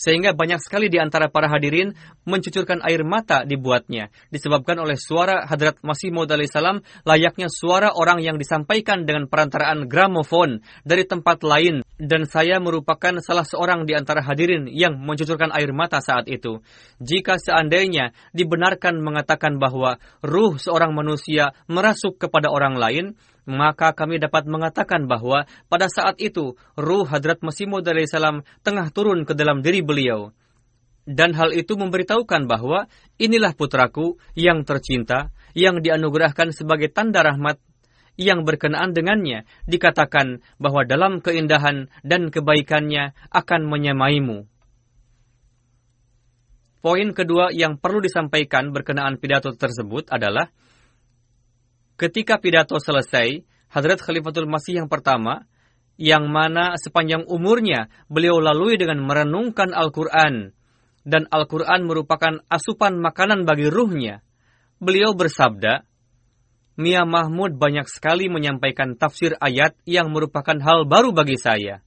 [0.00, 1.92] sehingga banyak sekali di antara para hadirin
[2.24, 8.40] mencucurkan air mata dibuatnya, disebabkan oleh suara Hadrat Masih Maud salam layaknya suara orang yang
[8.40, 14.64] disampaikan dengan perantaraan gramofon dari tempat lain dan saya merupakan salah seorang di antara hadirin
[14.72, 16.64] yang mencucurkan air mata saat itu.
[16.96, 24.48] Jika seandainya dibenarkan mengatakan bahwa ruh seorang manusia merasuk kepada orang lain, maka kami dapat
[24.48, 29.80] mengatakan bahwa pada saat itu ruh Hadrat Masih Maud salam tengah turun ke dalam diri
[29.80, 30.32] beliau.
[31.08, 37.58] Dan hal itu memberitahukan bahwa inilah putraku yang tercinta, yang dianugerahkan sebagai tanda rahmat
[38.20, 44.44] yang berkenaan dengannya, dikatakan bahwa dalam keindahan dan kebaikannya akan menyamaimu.
[46.80, 50.48] Poin kedua yang perlu disampaikan berkenaan pidato tersebut adalah
[52.00, 55.44] Ketika pidato selesai, Hadrat Khalifatul Masih yang pertama,
[56.00, 60.56] yang mana sepanjang umurnya beliau lalui dengan merenungkan Al-Quran,
[61.04, 64.24] dan Al-Quran merupakan asupan makanan bagi ruhnya.
[64.80, 65.84] Beliau bersabda,
[66.80, 71.84] Mia Mahmud banyak sekali menyampaikan tafsir ayat yang merupakan hal baru bagi saya.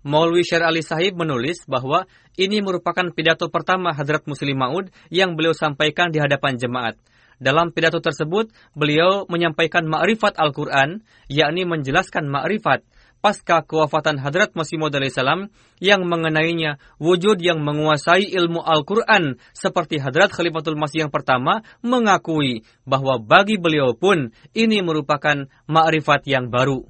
[0.00, 2.08] Maulwi Syar Ali Sahib menulis bahwa
[2.40, 6.96] ini merupakan pidato pertama Hadrat Muslim Maud yang beliau sampaikan di hadapan jemaat.
[7.40, 12.84] Dalam pidato tersebut, beliau menyampaikan ma'rifat Al-Quran, yakni menjelaskan ma'rifat
[13.20, 20.32] pasca kewafatan Hadrat Masih Maud salam yang mengenainya wujud yang menguasai ilmu Al-Quran seperti Hadrat
[20.32, 26.88] Khalifatul Masih yang pertama mengakui bahwa bagi beliau pun ini merupakan ma'rifat yang baru.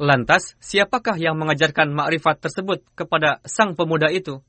[0.00, 4.40] Lantas, siapakah yang mengajarkan makrifat tersebut kepada sang pemuda itu?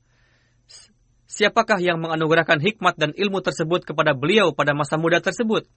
[1.28, 5.68] Siapakah yang menganugerahkan hikmat dan ilmu tersebut kepada beliau pada masa muda tersebut?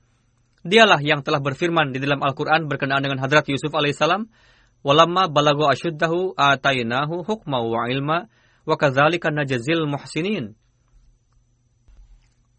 [0.63, 4.31] Dialah yang telah berfirman di dalam Al-Quran berkenaan dengan Hadrat Yusuf alaihissalam,
[4.79, 8.31] Walamma balagu asyuddahu atainahu hukma wa ilma
[8.63, 10.55] wa kadzalika najzil muhsinin.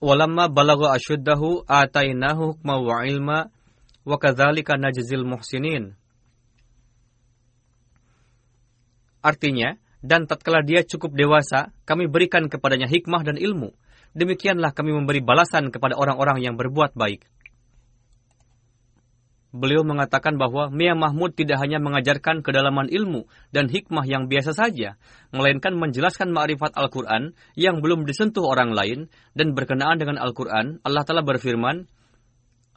[0.05, 3.39] Walamma balagu asyuddahu atainahu hukma wa ilma
[4.05, 5.97] wa kadzalika najzil muhsinin.
[9.27, 9.75] Artinya,
[10.07, 13.75] dan tatkala dia cukup dewasa, kami berikan kepadanya hikmah dan ilmu.
[14.15, 17.27] Demikianlah kami memberi balasan kepada orang-orang yang berbuat baik.
[19.51, 24.95] Beliau mengatakan bahwa Mia Mahmud tidak hanya mengajarkan kedalaman ilmu dan hikmah yang biasa saja,
[25.35, 31.25] melainkan menjelaskan ma'rifat Al-Quran yang belum disentuh orang lain, dan berkenaan dengan Al-Quran, Allah telah
[31.27, 31.89] berfirman,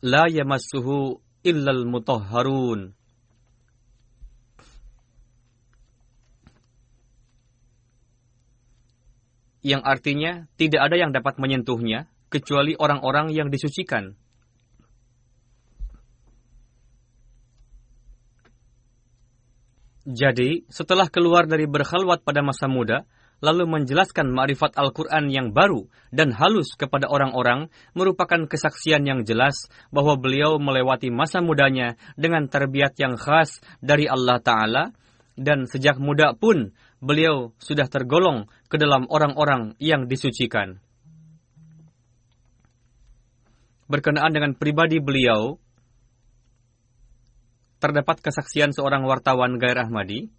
[0.01, 2.98] La yamassuhu illal mutahharun.
[9.65, 14.15] Yang artinya tidak ada yang dapat menyentuhnya kecuali orang-orang yang disucikan.
[20.09, 23.05] Jadi, setelah keluar dari berkhalwat pada masa muda,
[23.45, 30.19] lalu menjelaskan ma'rifat Al-Quran yang baru dan halus kepada orang-orang merupakan kesaksian yang jelas bahwa
[30.19, 34.83] beliau melewati masa mudanya dengan terbiat yang khas dari Allah Ta'ala
[35.39, 40.83] dan sejak muda pun beliau sudah tergolong ke dalam orang-orang yang disucikan.
[43.89, 45.57] Berkenaan dengan pribadi beliau,
[47.81, 50.29] terdapat kesaksian seorang wartawan Gair Ahmadi.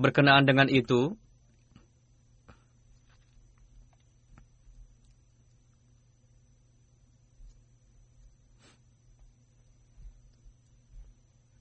[0.00, 1.14] Berkenaan dengan itu,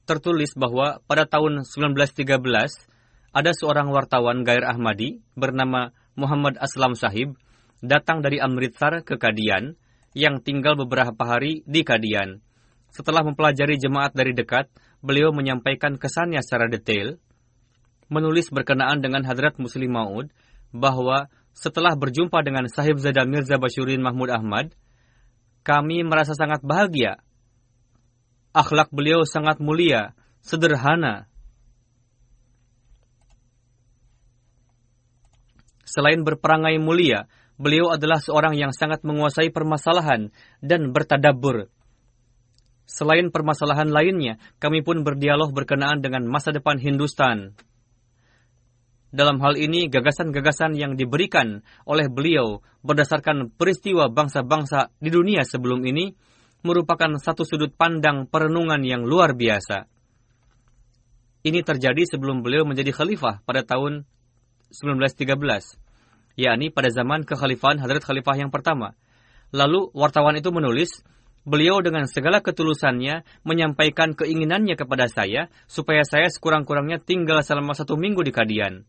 [0.08, 2.93] tertulis bahwa pada tahun 1913
[3.34, 7.34] ada seorang wartawan Gair Ahmadi bernama Muhammad Aslam Sahib
[7.82, 9.74] datang dari Amritsar ke Kadian
[10.14, 12.46] yang tinggal beberapa hari di Kadian.
[12.94, 14.70] Setelah mempelajari jemaat dari dekat,
[15.02, 17.18] beliau menyampaikan kesannya secara detail,
[18.14, 20.30] menulis berkenaan dengan Hadrat Muslim Maud
[20.70, 21.26] bahwa
[21.58, 24.78] setelah berjumpa dengan Sahib Zada Mirza Bashurin Mahmud Ahmad,
[25.66, 27.18] kami merasa sangat bahagia.
[28.54, 30.14] Akhlak beliau sangat mulia,
[30.46, 31.26] sederhana.
[35.94, 37.30] Selain berperangai mulia,
[37.62, 41.70] beliau adalah seorang yang sangat menguasai permasalahan dan bertadabur
[42.84, 47.56] Selain permasalahan lainnya, kami pun berdialog berkenaan dengan masa depan Hindustan.
[49.14, 56.12] Dalam hal ini, gagasan-gagasan yang diberikan oleh beliau berdasarkan peristiwa bangsa-bangsa di dunia sebelum ini
[56.66, 59.86] merupakan satu sudut pandang perenungan yang luar biasa.
[61.44, 64.08] Ini terjadi sebelum beliau menjadi khalifah pada tahun
[64.74, 65.83] 1913,
[66.40, 68.98] yakni pada zaman kekhalifahan Hadrat Khalifah yang pertama.
[69.54, 71.06] Lalu wartawan itu menulis,
[71.44, 78.24] Beliau dengan segala ketulusannya menyampaikan keinginannya kepada saya supaya saya sekurang-kurangnya tinggal selama satu minggu
[78.24, 78.88] di Kadian.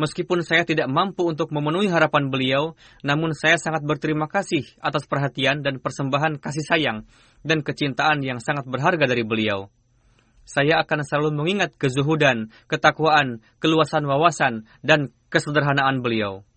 [0.00, 5.60] Meskipun saya tidak mampu untuk memenuhi harapan beliau, namun saya sangat berterima kasih atas perhatian
[5.60, 6.98] dan persembahan kasih sayang
[7.44, 9.68] dan kecintaan yang sangat berharga dari beliau.
[10.48, 16.48] Saya akan selalu mengingat kezuhudan, ketakwaan, keluasan wawasan, dan kesederhanaan beliau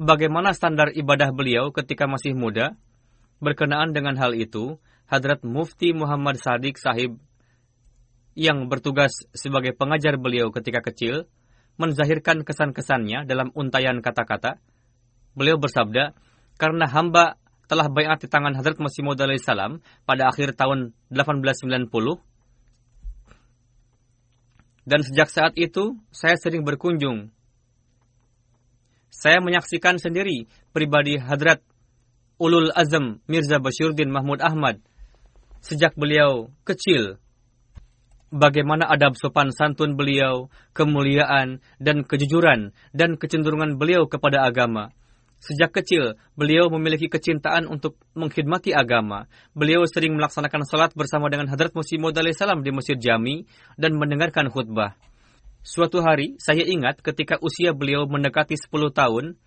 [0.00, 2.72] bagaimana standar ibadah beliau ketika masih muda?
[3.44, 7.20] Berkenaan dengan hal itu, Hadrat Mufti Muhammad Sadiq Sahib
[8.32, 11.28] yang bertugas sebagai pengajar beliau ketika kecil,
[11.76, 14.56] menzahirkan kesan-kesannya dalam untayan kata-kata.
[15.36, 16.16] Beliau bersabda,
[16.56, 17.36] karena hamba
[17.70, 22.18] telah bayat di tangan Hadrat Masih Maud salam pada akhir tahun 1890,
[24.90, 27.30] dan sejak saat itu, saya sering berkunjung
[29.10, 31.60] saya menyaksikan sendiri pribadi Hadrat
[32.40, 34.80] Ulul Azam Mirza Bashiruddin Mahmud Ahmad
[35.60, 37.20] sejak beliau kecil.
[38.30, 44.94] Bagaimana adab sopan santun beliau, kemuliaan dan kejujuran dan kecenderungan beliau kepada agama.
[45.40, 49.24] Sejak kecil, beliau memiliki kecintaan untuk mengkhidmati agama.
[49.56, 53.48] Beliau sering melaksanakan salat bersama dengan Hadrat Musim Maud salam di Masjid Jami
[53.80, 55.00] dan mendengarkan khutbah.
[55.64, 59.40] Suatu hari, saya ingat ketika usia beliau mendekati 10 tahun,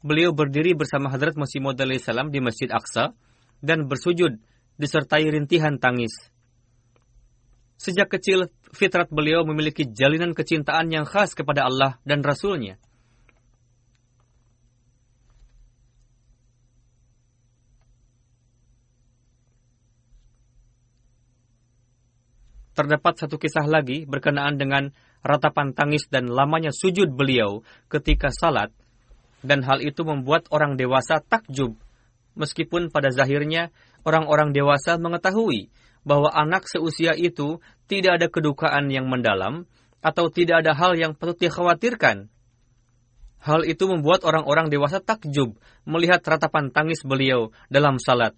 [0.00, 3.12] beliau berdiri bersama Hadrat Masih Maud salam di Masjid Aqsa
[3.60, 4.40] dan bersujud
[4.80, 6.12] disertai rintihan tangis.
[7.76, 12.80] Sejak kecil, fitrat beliau memiliki jalinan kecintaan yang khas kepada Allah dan Rasulnya.
[22.74, 24.90] Terdapat satu kisah lagi berkenaan dengan
[25.22, 28.74] ratapan tangis dan lamanya sujud beliau ketika salat,
[29.46, 31.78] dan hal itu membuat orang dewasa takjub,
[32.34, 33.70] meskipun pada zahirnya
[34.02, 35.70] orang-orang dewasa mengetahui
[36.04, 39.64] bahwa anak seusia itu tidak ada kedukaan yang mendalam
[40.04, 42.28] atau tidak ada hal yang patut dikhawatirkan.
[43.40, 48.36] Hal itu membuat orang-orang dewasa takjub melihat ratapan tangis beliau dalam salat.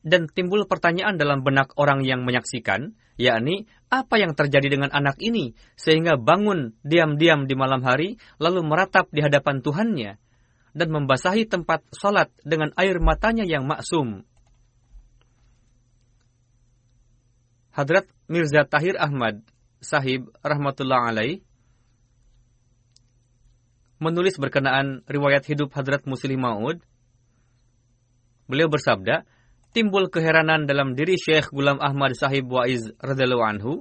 [0.00, 5.52] Dan timbul pertanyaan dalam benak orang yang menyaksikan, yakni apa yang terjadi dengan anak ini
[5.76, 10.16] sehingga bangun diam-diam di malam hari lalu meratap di hadapan Tuhannya
[10.72, 14.24] dan membasahi tempat salat dengan air matanya yang maksum.
[17.76, 19.44] Hadrat Mirza Tahir Ahmad
[19.80, 21.44] Sahib rahmatullah alaih
[24.00, 26.80] menulis berkenaan riwayat hidup Hadrat Muslim Maud.
[28.48, 29.28] Beliau bersabda,
[29.70, 33.72] timbul keheranan dalam diri Syekh Gulam Ahmad Sahib Waiz radhiyallahu anhu.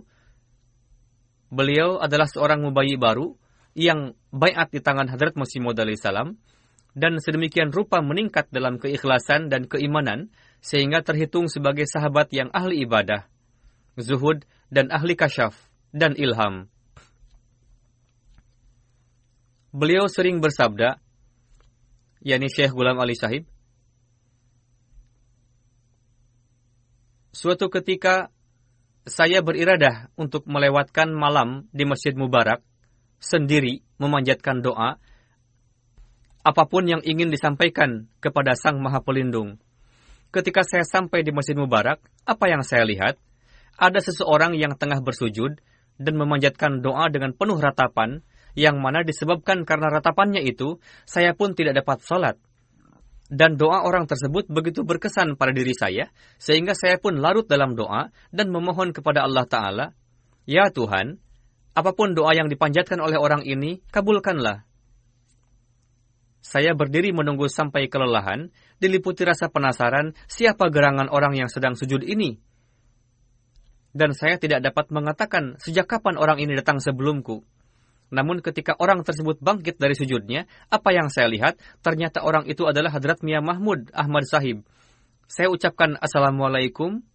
[1.50, 3.34] Beliau adalah seorang mubayi baru
[3.74, 6.38] yang bayat di tangan Hadrat Masih Maud salam
[6.94, 10.30] dan sedemikian rupa meningkat dalam keikhlasan dan keimanan
[10.62, 13.26] sehingga terhitung sebagai sahabat yang ahli ibadah,
[13.98, 15.58] zuhud dan ahli kasyaf
[15.90, 16.70] dan ilham.
[19.70, 20.98] Beliau sering bersabda,
[22.26, 23.46] yakni Syekh Gulam Ali Sahib,
[27.30, 28.34] Suatu ketika
[29.06, 32.66] saya beriradah untuk melewatkan malam di Masjid Mubarak
[33.22, 34.98] sendiri memanjatkan doa
[36.42, 39.62] apa pun yang ingin disampaikan kepada Sang Maha Pelindung.
[40.34, 43.22] Ketika saya sampai di Masjid Mubarak, apa yang saya lihat?
[43.78, 45.62] Ada seseorang yang tengah bersujud
[46.02, 48.26] dan memanjatkan doa dengan penuh ratapan,
[48.58, 52.42] yang mana disebabkan karena ratapannya itu, saya pun tidak dapat sholat.
[53.30, 56.10] Dan doa orang tersebut begitu berkesan pada diri saya,
[56.42, 59.86] sehingga saya pun larut dalam doa dan memohon kepada Allah Ta'ala,
[60.50, 61.22] Ya Tuhan,
[61.78, 64.66] apa pun doa yang dipanjatkan oleh orang ini, kabulkanlah.
[66.42, 68.50] Saya berdiri menunggu sampai kelelahan,
[68.82, 72.42] diliputi rasa penasaran siapa gerangan orang yang sedang sujud ini.
[73.94, 77.46] Dan saya tidak dapat mengatakan sejak kapan orang ini datang sebelumku.
[78.10, 82.90] Namun ketika orang tersebut bangkit dari sujudnya, apa yang saya lihat, ternyata orang itu adalah
[82.90, 84.66] Hadrat Mia Mahmud Ahmad Sahib.
[85.30, 87.06] Saya ucapkan Assalamualaikum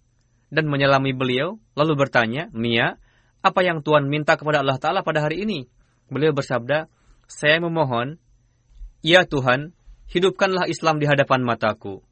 [0.54, 3.02] dan menyelami beliau, lalu bertanya, Mia,
[3.42, 5.66] apa yang Tuhan minta kepada Allah Ta'ala pada hari ini?
[6.06, 6.86] Beliau bersabda,
[7.26, 8.22] saya memohon,
[9.02, 9.74] Ya Tuhan,
[10.08, 12.06] hidupkanlah Islam di hadapan mataku.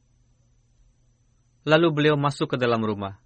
[1.63, 3.22] Lalu beliau masuk ke dalam rumah.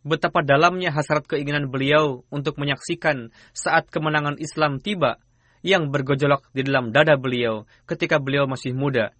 [0.00, 5.20] Betapa dalamnya hasrat keinginan beliau untuk menyaksikan saat kemenangan Islam tiba
[5.60, 9.12] yang bergejolak di dalam dada beliau ketika beliau masih muda.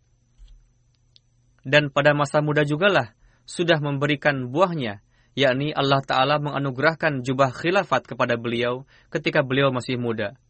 [1.60, 3.12] Dan pada masa muda jugalah
[3.44, 5.04] sudah memberikan buahnya,
[5.36, 10.40] yakni Allah Ta'ala menganugerahkan jubah khilafat kepada beliau ketika beliau masih muda.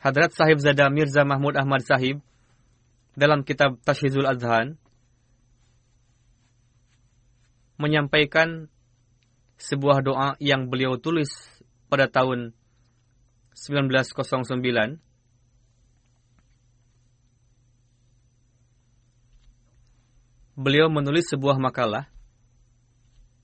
[0.00, 2.20] Hadrat Sahib Zada Mirza Mahmud Ahmad Sahib
[3.16, 4.76] dalam kitab Tashhizul Adhan
[7.80, 8.70] menyampaikan
[9.58, 11.30] sebuah doa yang beliau tulis
[11.88, 12.54] pada tahun
[13.54, 14.98] 1909
[20.54, 22.10] beliau menulis sebuah makalah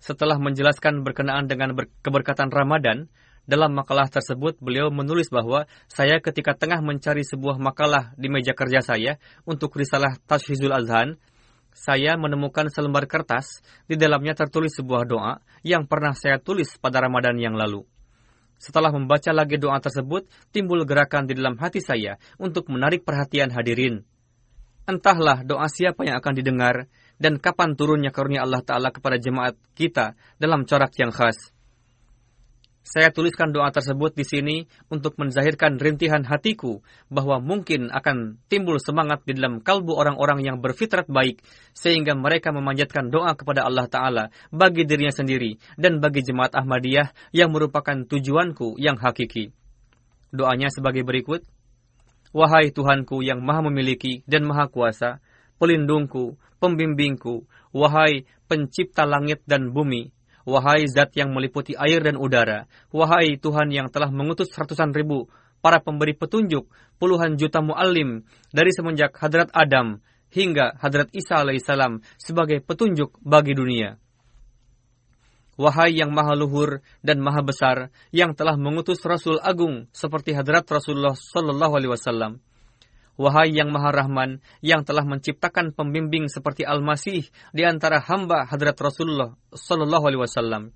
[0.00, 3.10] setelah menjelaskan berkenaan dengan keberkatan Ramadan.
[3.50, 8.78] Dalam makalah tersebut beliau menulis bahwa saya ketika tengah mencari sebuah makalah di meja kerja
[8.78, 11.18] saya untuk risalah Tashhizul Azhan
[11.74, 17.38] saya menemukan selembar kertas, di dalamnya tertulis sebuah doa yang pernah saya tulis pada Ramadan
[17.38, 17.86] yang lalu.
[18.60, 24.04] Setelah membaca lagi doa tersebut, timbul gerakan di dalam hati saya untuk menarik perhatian hadirin.
[24.84, 30.12] Entahlah doa siapa yang akan didengar dan kapan turunnya karunia Allah Ta'ala kepada jemaat kita
[30.36, 31.52] dalam corak yang khas.
[32.80, 34.56] Saya tuliskan doa tersebut di sini
[34.88, 36.80] untuk menzahirkan rintihan hatiku
[37.12, 41.44] bahwa mungkin akan timbul semangat di dalam kalbu orang-orang yang berfitrat baik
[41.76, 47.52] sehingga mereka memanjatkan doa kepada Allah Ta'ala bagi dirinya sendiri dan bagi jemaat Ahmadiyah yang
[47.52, 49.52] merupakan tujuanku yang hakiki.
[50.32, 51.44] Doanya sebagai berikut.
[52.30, 55.18] Wahai Tuhanku yang maha memiliki dan maha kuasa,
[55.58, 60.14] pelindungku, pembimbingku, wahai pencipta langit dan bumi,
[60.50, 65.30] Wahai zat yang meliputi air dan udara, wahai Tuhan yang telah mengutus ratusan ribu
[65.62, 66.66] para pemberi petunjuk,
[66.98, 70.02] puluhan juta muallim dari semenjak hadrat Adam
[70.34, 73.94] hingga hadrat Isa alaihissalam sebagai petunjuk bagi dunia.
[75.54, 81.14] Wahai yang maha luhur dan maha besar, yang telah mengutus Rasul Agung seperti hadrat Rasulullah
[81.14, 82.42] Alaihi Wasallam,
[83.20, 89.36] Wahai yang Maha Rahman, yang telah menciptakan pembimbing seperti Al-Masih di antara hamba hadrat Rasulullah
[89.52, 90.72] Sallallahu Alaihi Wasallam.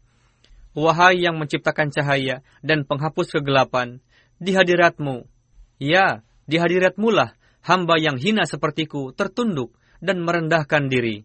[0.76, 4.04] Wahai yang menciptakan cahaya dan penghapus kegelapan,
[4.36, 5.24] di hadiratmu,
[5.80, 7.32] ya, di hadiratmu lah
[7.64, 9.72] hamba yang hina sepertiku tertunduk
[10.04, 11.24] dan merendahkan diri.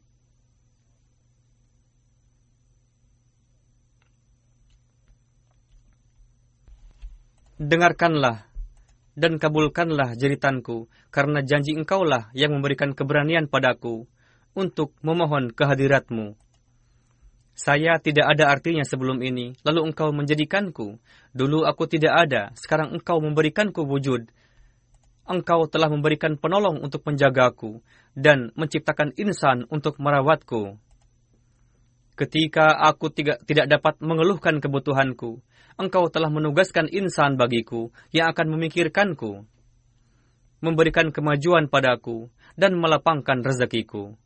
[7.60, 8.49] Dengarkanlah
[9.20, 14.08] dan kabulkanlah jeritanku, karena janji engkaulah yang memberikan keberanian padaku
[14.56, 16.40] untuk memohon kehadiratmu.
[17.60, 20.96] Saya tidak ada artinya sebelum ini, lalu engkau menjadikanku.
[21.36, 24.32] Dulu aku tidak ada, sekarang engkau memberikanku wujud.
[25.28, 27.84] Engkau telah memberikan penolong untuk menjagaku,
[28.16, 30.80] dan menciptakan insan untuk merawatku.
[32.16, 35.44] Ketika aku tidak, tidak dapat mengeluhkan kebutuhanku,
[35.80, 39.48] engkau telah menugaskan insan bagiku yang akan memikirkanku,
[40.60, 42.28] memberikan kemajuan padaku,
[42.60, 44.20] dan melapangkan rezekiku.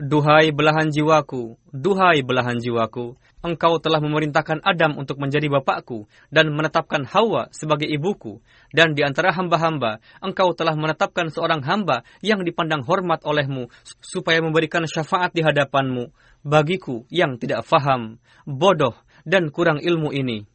[0.00, 7.04] Duhai belahan jiwaku, duhai belahan jiwaku, engkau telah memerintahkan Adam untuk menjadi bapakku dan menetapkan
[7.04, 8.40] Hawa sebagai ibuku.
[8.72, 13.68] Dan di antara hamba-hamba, engkau telah menetapkan seorang hamba yang dipandang hormat olehmu
[14.00, 16.08] supaya memberikan syafaat di hadapanmu
[16.48, 18.16] bagiku yang tidak faham,
[18.48, 18.96] bodoh,
[19.28, 20.48] dan kurang ilmu ini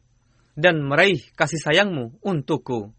[0.56, 2.96] dan meraih kasih sayangmu untukku.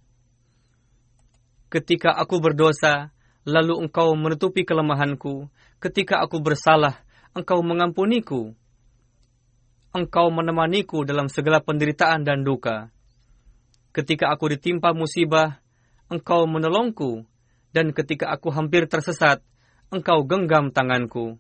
[1.68, 3.12] Ketika aku berdosa,
[3.44, 5.52] lalu engkau menutupi kelemahanku.
[5.84, 7.04] Ketika aku bersalah,
[7.36, 8.56] engkau mengampuniku.
[9.92, 12.94] Engkau menemaniku dalam segala penderitaan dan duka.
[13.92, 15.60] Ketika aku ditimpa musibah,
[16.08, 17.26] engkau menolongku.
[17.74, 19.44] Dan ketika aku hampir tersesat,
[19.92, 21.36] engkau genggam tanganku.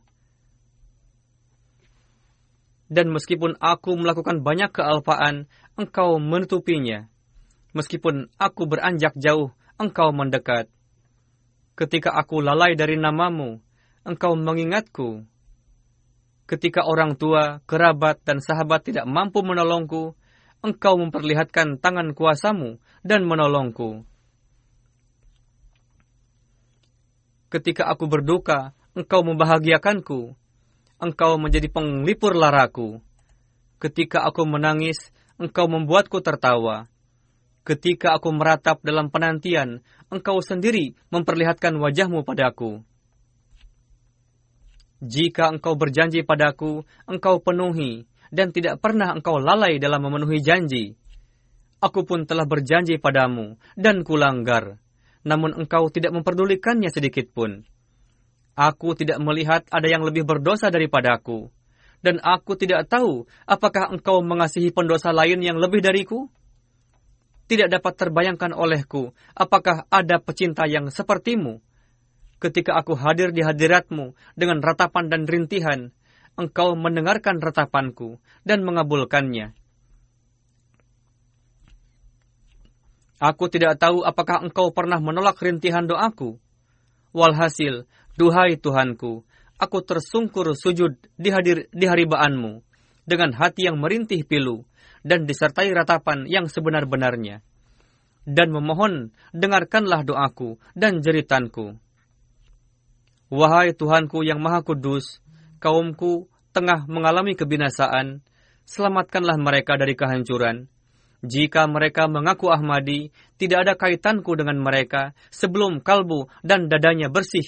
[2.87, 7.05] Dan meskipun aku melakukan banyak kealpaan, engkau menutupinya.
[7.77, 10.65] Meskipun aku beranjak jauh, engkau mendekat.
[11.77, 13.61] Ketika aku lalai dari namamu,
[14.01, 15.29] engkau mengingatku.
[16.49, 20.17] Ketika orang tua, kerabat, dan sahabat tidak mampu menolongku,
[20.65, 24.07] engkau memperlihatkan tangan kuasamu dan menolongku.
[27.53, 30.33] Ketika aku berduka, engkau membahagiakanku.
[30.97, 32.99] Engkau menjadi penglipur laraku.
[33.77, 36.89] Ketika aku menangis, engkau membuatku tertawa.
[37.61, 42.81] Ketika aku meratap dalam penantian, engkau sendiri memperlihatkan wajahmu padaku.
[45.03, 50.97] Jika engkau berjanji padaku, engkau penuhi, dan tidak pernah engkau lalai dalam memenuhi janji.
[51.77, 54.81] Aku pun telah berjanji padamu, dan kulanggar.
[55.21, 57.67] Namun engkau tidak memperdulikannya sedikit pun.
[58.57, 61.53] Aku tidak melihat ada yang lebih berdosa daripadaku.
[62.01, 66.29] Dan aku tidak tahu apakah engkau mengasihi pendosa lain yang lebih dariku?
[67.47, 71.63] tidak dapat terbayangkan olehku apakah ada pecinta yang sepertimu.
[72.37, 75.89] Ketika aku hadir di hadiratmu dengan ratapan dan rintihan,
[76.37, 79.57] engkau mendengarkan ratapanku dan mengabulkannya.
[83.17, 86.37] Aku tidak tahu apakah engkau pernah menolak rintihan doaku.
[87.17, 89.25] Walhasil, duhai Tuhanku,
[89.57, 92.61] aku tersungkur sujud di, hadir, di haribaanmu
[93.07, 94.65] dengan hati yang merintih pilu
[95.01, 97.41] dan disertai ratapan yang sebenar-benarnya.
[98.27, 101.79] Dan memohon, dengarkanlah doaku dan jeritanku.
[103.31, 105.23] Wahai Tuhanku yang Maha Kudus,
[105.63, 108.19] kaumku tengah mengalami kebinasaan,
[108.67, 110.67] selamatkanlah mereka dari kehancuran.
[111.23, 117.47] Jika mereka mengaku Ahmadi, tidak ada kaitanku dengan mereka sebelum kalbu dan dadanya bersih.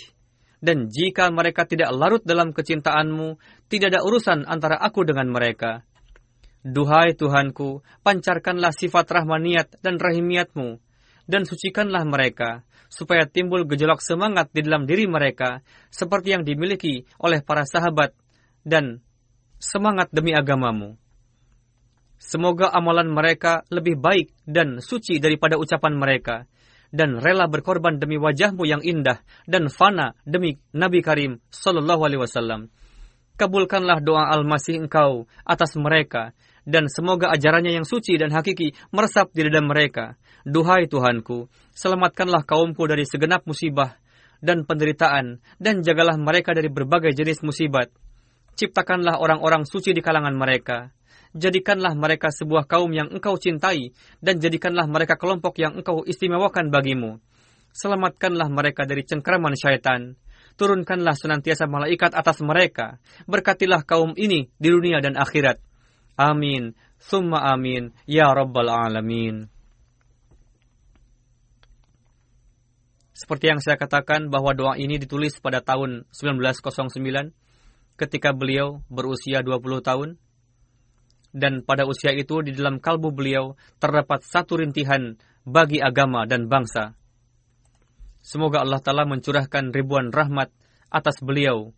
[0.60, 3.40] Dan jika mereka tidak larut dalam kecintaanmu,
[3.72, 5.88] tidak ada urusan antara aku dengan mereka.
[6.60, 10.84] Duhai Tuhanku, pancarkanlah sifat rahmaniat dan rahimiatmu,
[11.24, 17.40] dan sucikanlah mereka, supaya timbul gejolak semangat di dalam diri mereka, seperti yang dimiliki oleh
[17.40, 18.12] para sahabat,
[18.68, 19.00] dan
[19.56, 21.00] semangat demi agamamu.
[22.20, 26.44] Semoga amalan mereka lebih baik dan suci daripada ucapan mereka,
[26.90, 32.70] dan rela berkorban demi wajahmu yang indah dan fana demi Nabi Karim Sallallahu Alaihi Wasallam.
[33.40, 36.36] Kabulkanlah doa Al-Masih engkau atas mereka,
[36.68, 40.20] dan semoga ajarannya yang suci dan hakiki meresap di dalam mereka.
[40.44, 43.96] Duhai Tuhanku, selamatkanlah kaumku dari segenap musibah
[44.44, 47.92] dan penderitaan, dan jagalah mereka dari berbagai jenis musibat.
[48.60, 50.92] Ciptakanlah orang-orang suci di kalangan mereka.
[51.38, 57.22] Jadikanlah mereka sebuah kaum yang engkau cintai, dan jadikanlah mereka kelompok yang engkau istimewakan bagimu.
[57.74, 60.18] Selamatkanlah mereka dari cengkraman syaitan.
[60.58, 62.98] Turunkanlah senantiasa malaikat atas mereka.
[63.30, 65.62] Berkatilah kaum ini di dunia dan akhirat
[66.20, 66.76] Amin.
[67.00, 67.96] Summa amin.
[68.04, 69.48] Ya Rabbal Alamin.
[73.16, 77.32] Seperti yang saya katakan bahwa doa ini ditulis pada tahun 1909
[77.96, 80.10] ketika beliau berusia 20 tahun.
[81.30, 85.14] Dan pada usia itu di dalam kalbu beliau terdapat satu rintihan
[85.46, 86.98] bagi agama dan bangsa.
[88.20, 90.52] Semoga Allah Ta'ala mencurahkan ribuan rahmat
[90.90, 91.72] atas beliau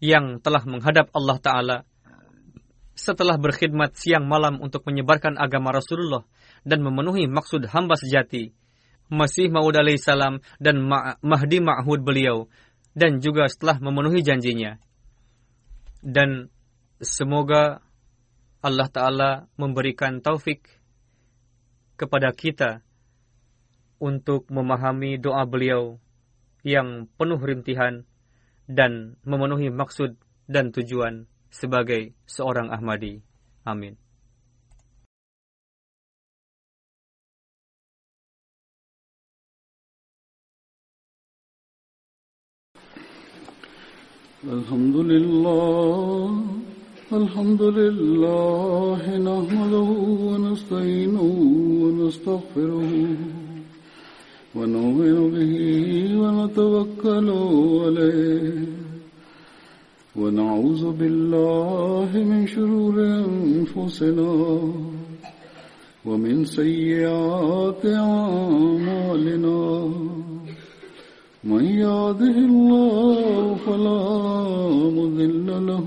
[0.00, 1.78] yang telah menghadap Allah Ta'ala
[2.96, 6.28] setelah berkhidmat siang malam untuk menyebarkan agama Rasulullah
[6.68, 8.52] dan memenuhi maksud hamba sejati,
[9.08, 10.84] Masih Maud salam dan
[11.24, 12.46] Mahdi Ma'hud beliau,
[12.92, 14.76] dan juga setelah memenuhi janjinya.
[16.04, 16.52] Dan
[17.00, 17.80] semoga
[18.65, 20.65] Allah Ta'ala memberikan taufik
[21.95, 22.81] kepada kita
[24.01, 26.01] untuk memahami doa beliau
[26.65, 28.03] yang penuh rintihan
[28.65, 30.17] dan memenuhi maksud
[30.49, 33.21] dan tujuan sebagai seorang Ahmadi.
[33.63, 33.95] Amin.
[44.45, 46.58] الحمد لله
[47.12, 49.88] الحمد لله نحمده
[50.26, 51.30] ونستعينه
[51.82, 52.92] ونستغفره
[54.54, 55.54] ونؤمن به
[56.22, 57.28] ونتوكل
[57.84, 58.54] عليه
[60.16, 62.96] ونعوذ بالله من شرور
[63.26, 64.32] أنفسنا
[66.04, 69.60] ومن سيئات أعمالنا.
[71.44, 74.02] من يهده الله فلا
[74.98, 75.86] مضل له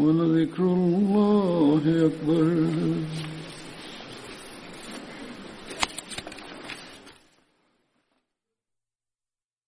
[0.00, 2.66] ولذكر الله أكبر.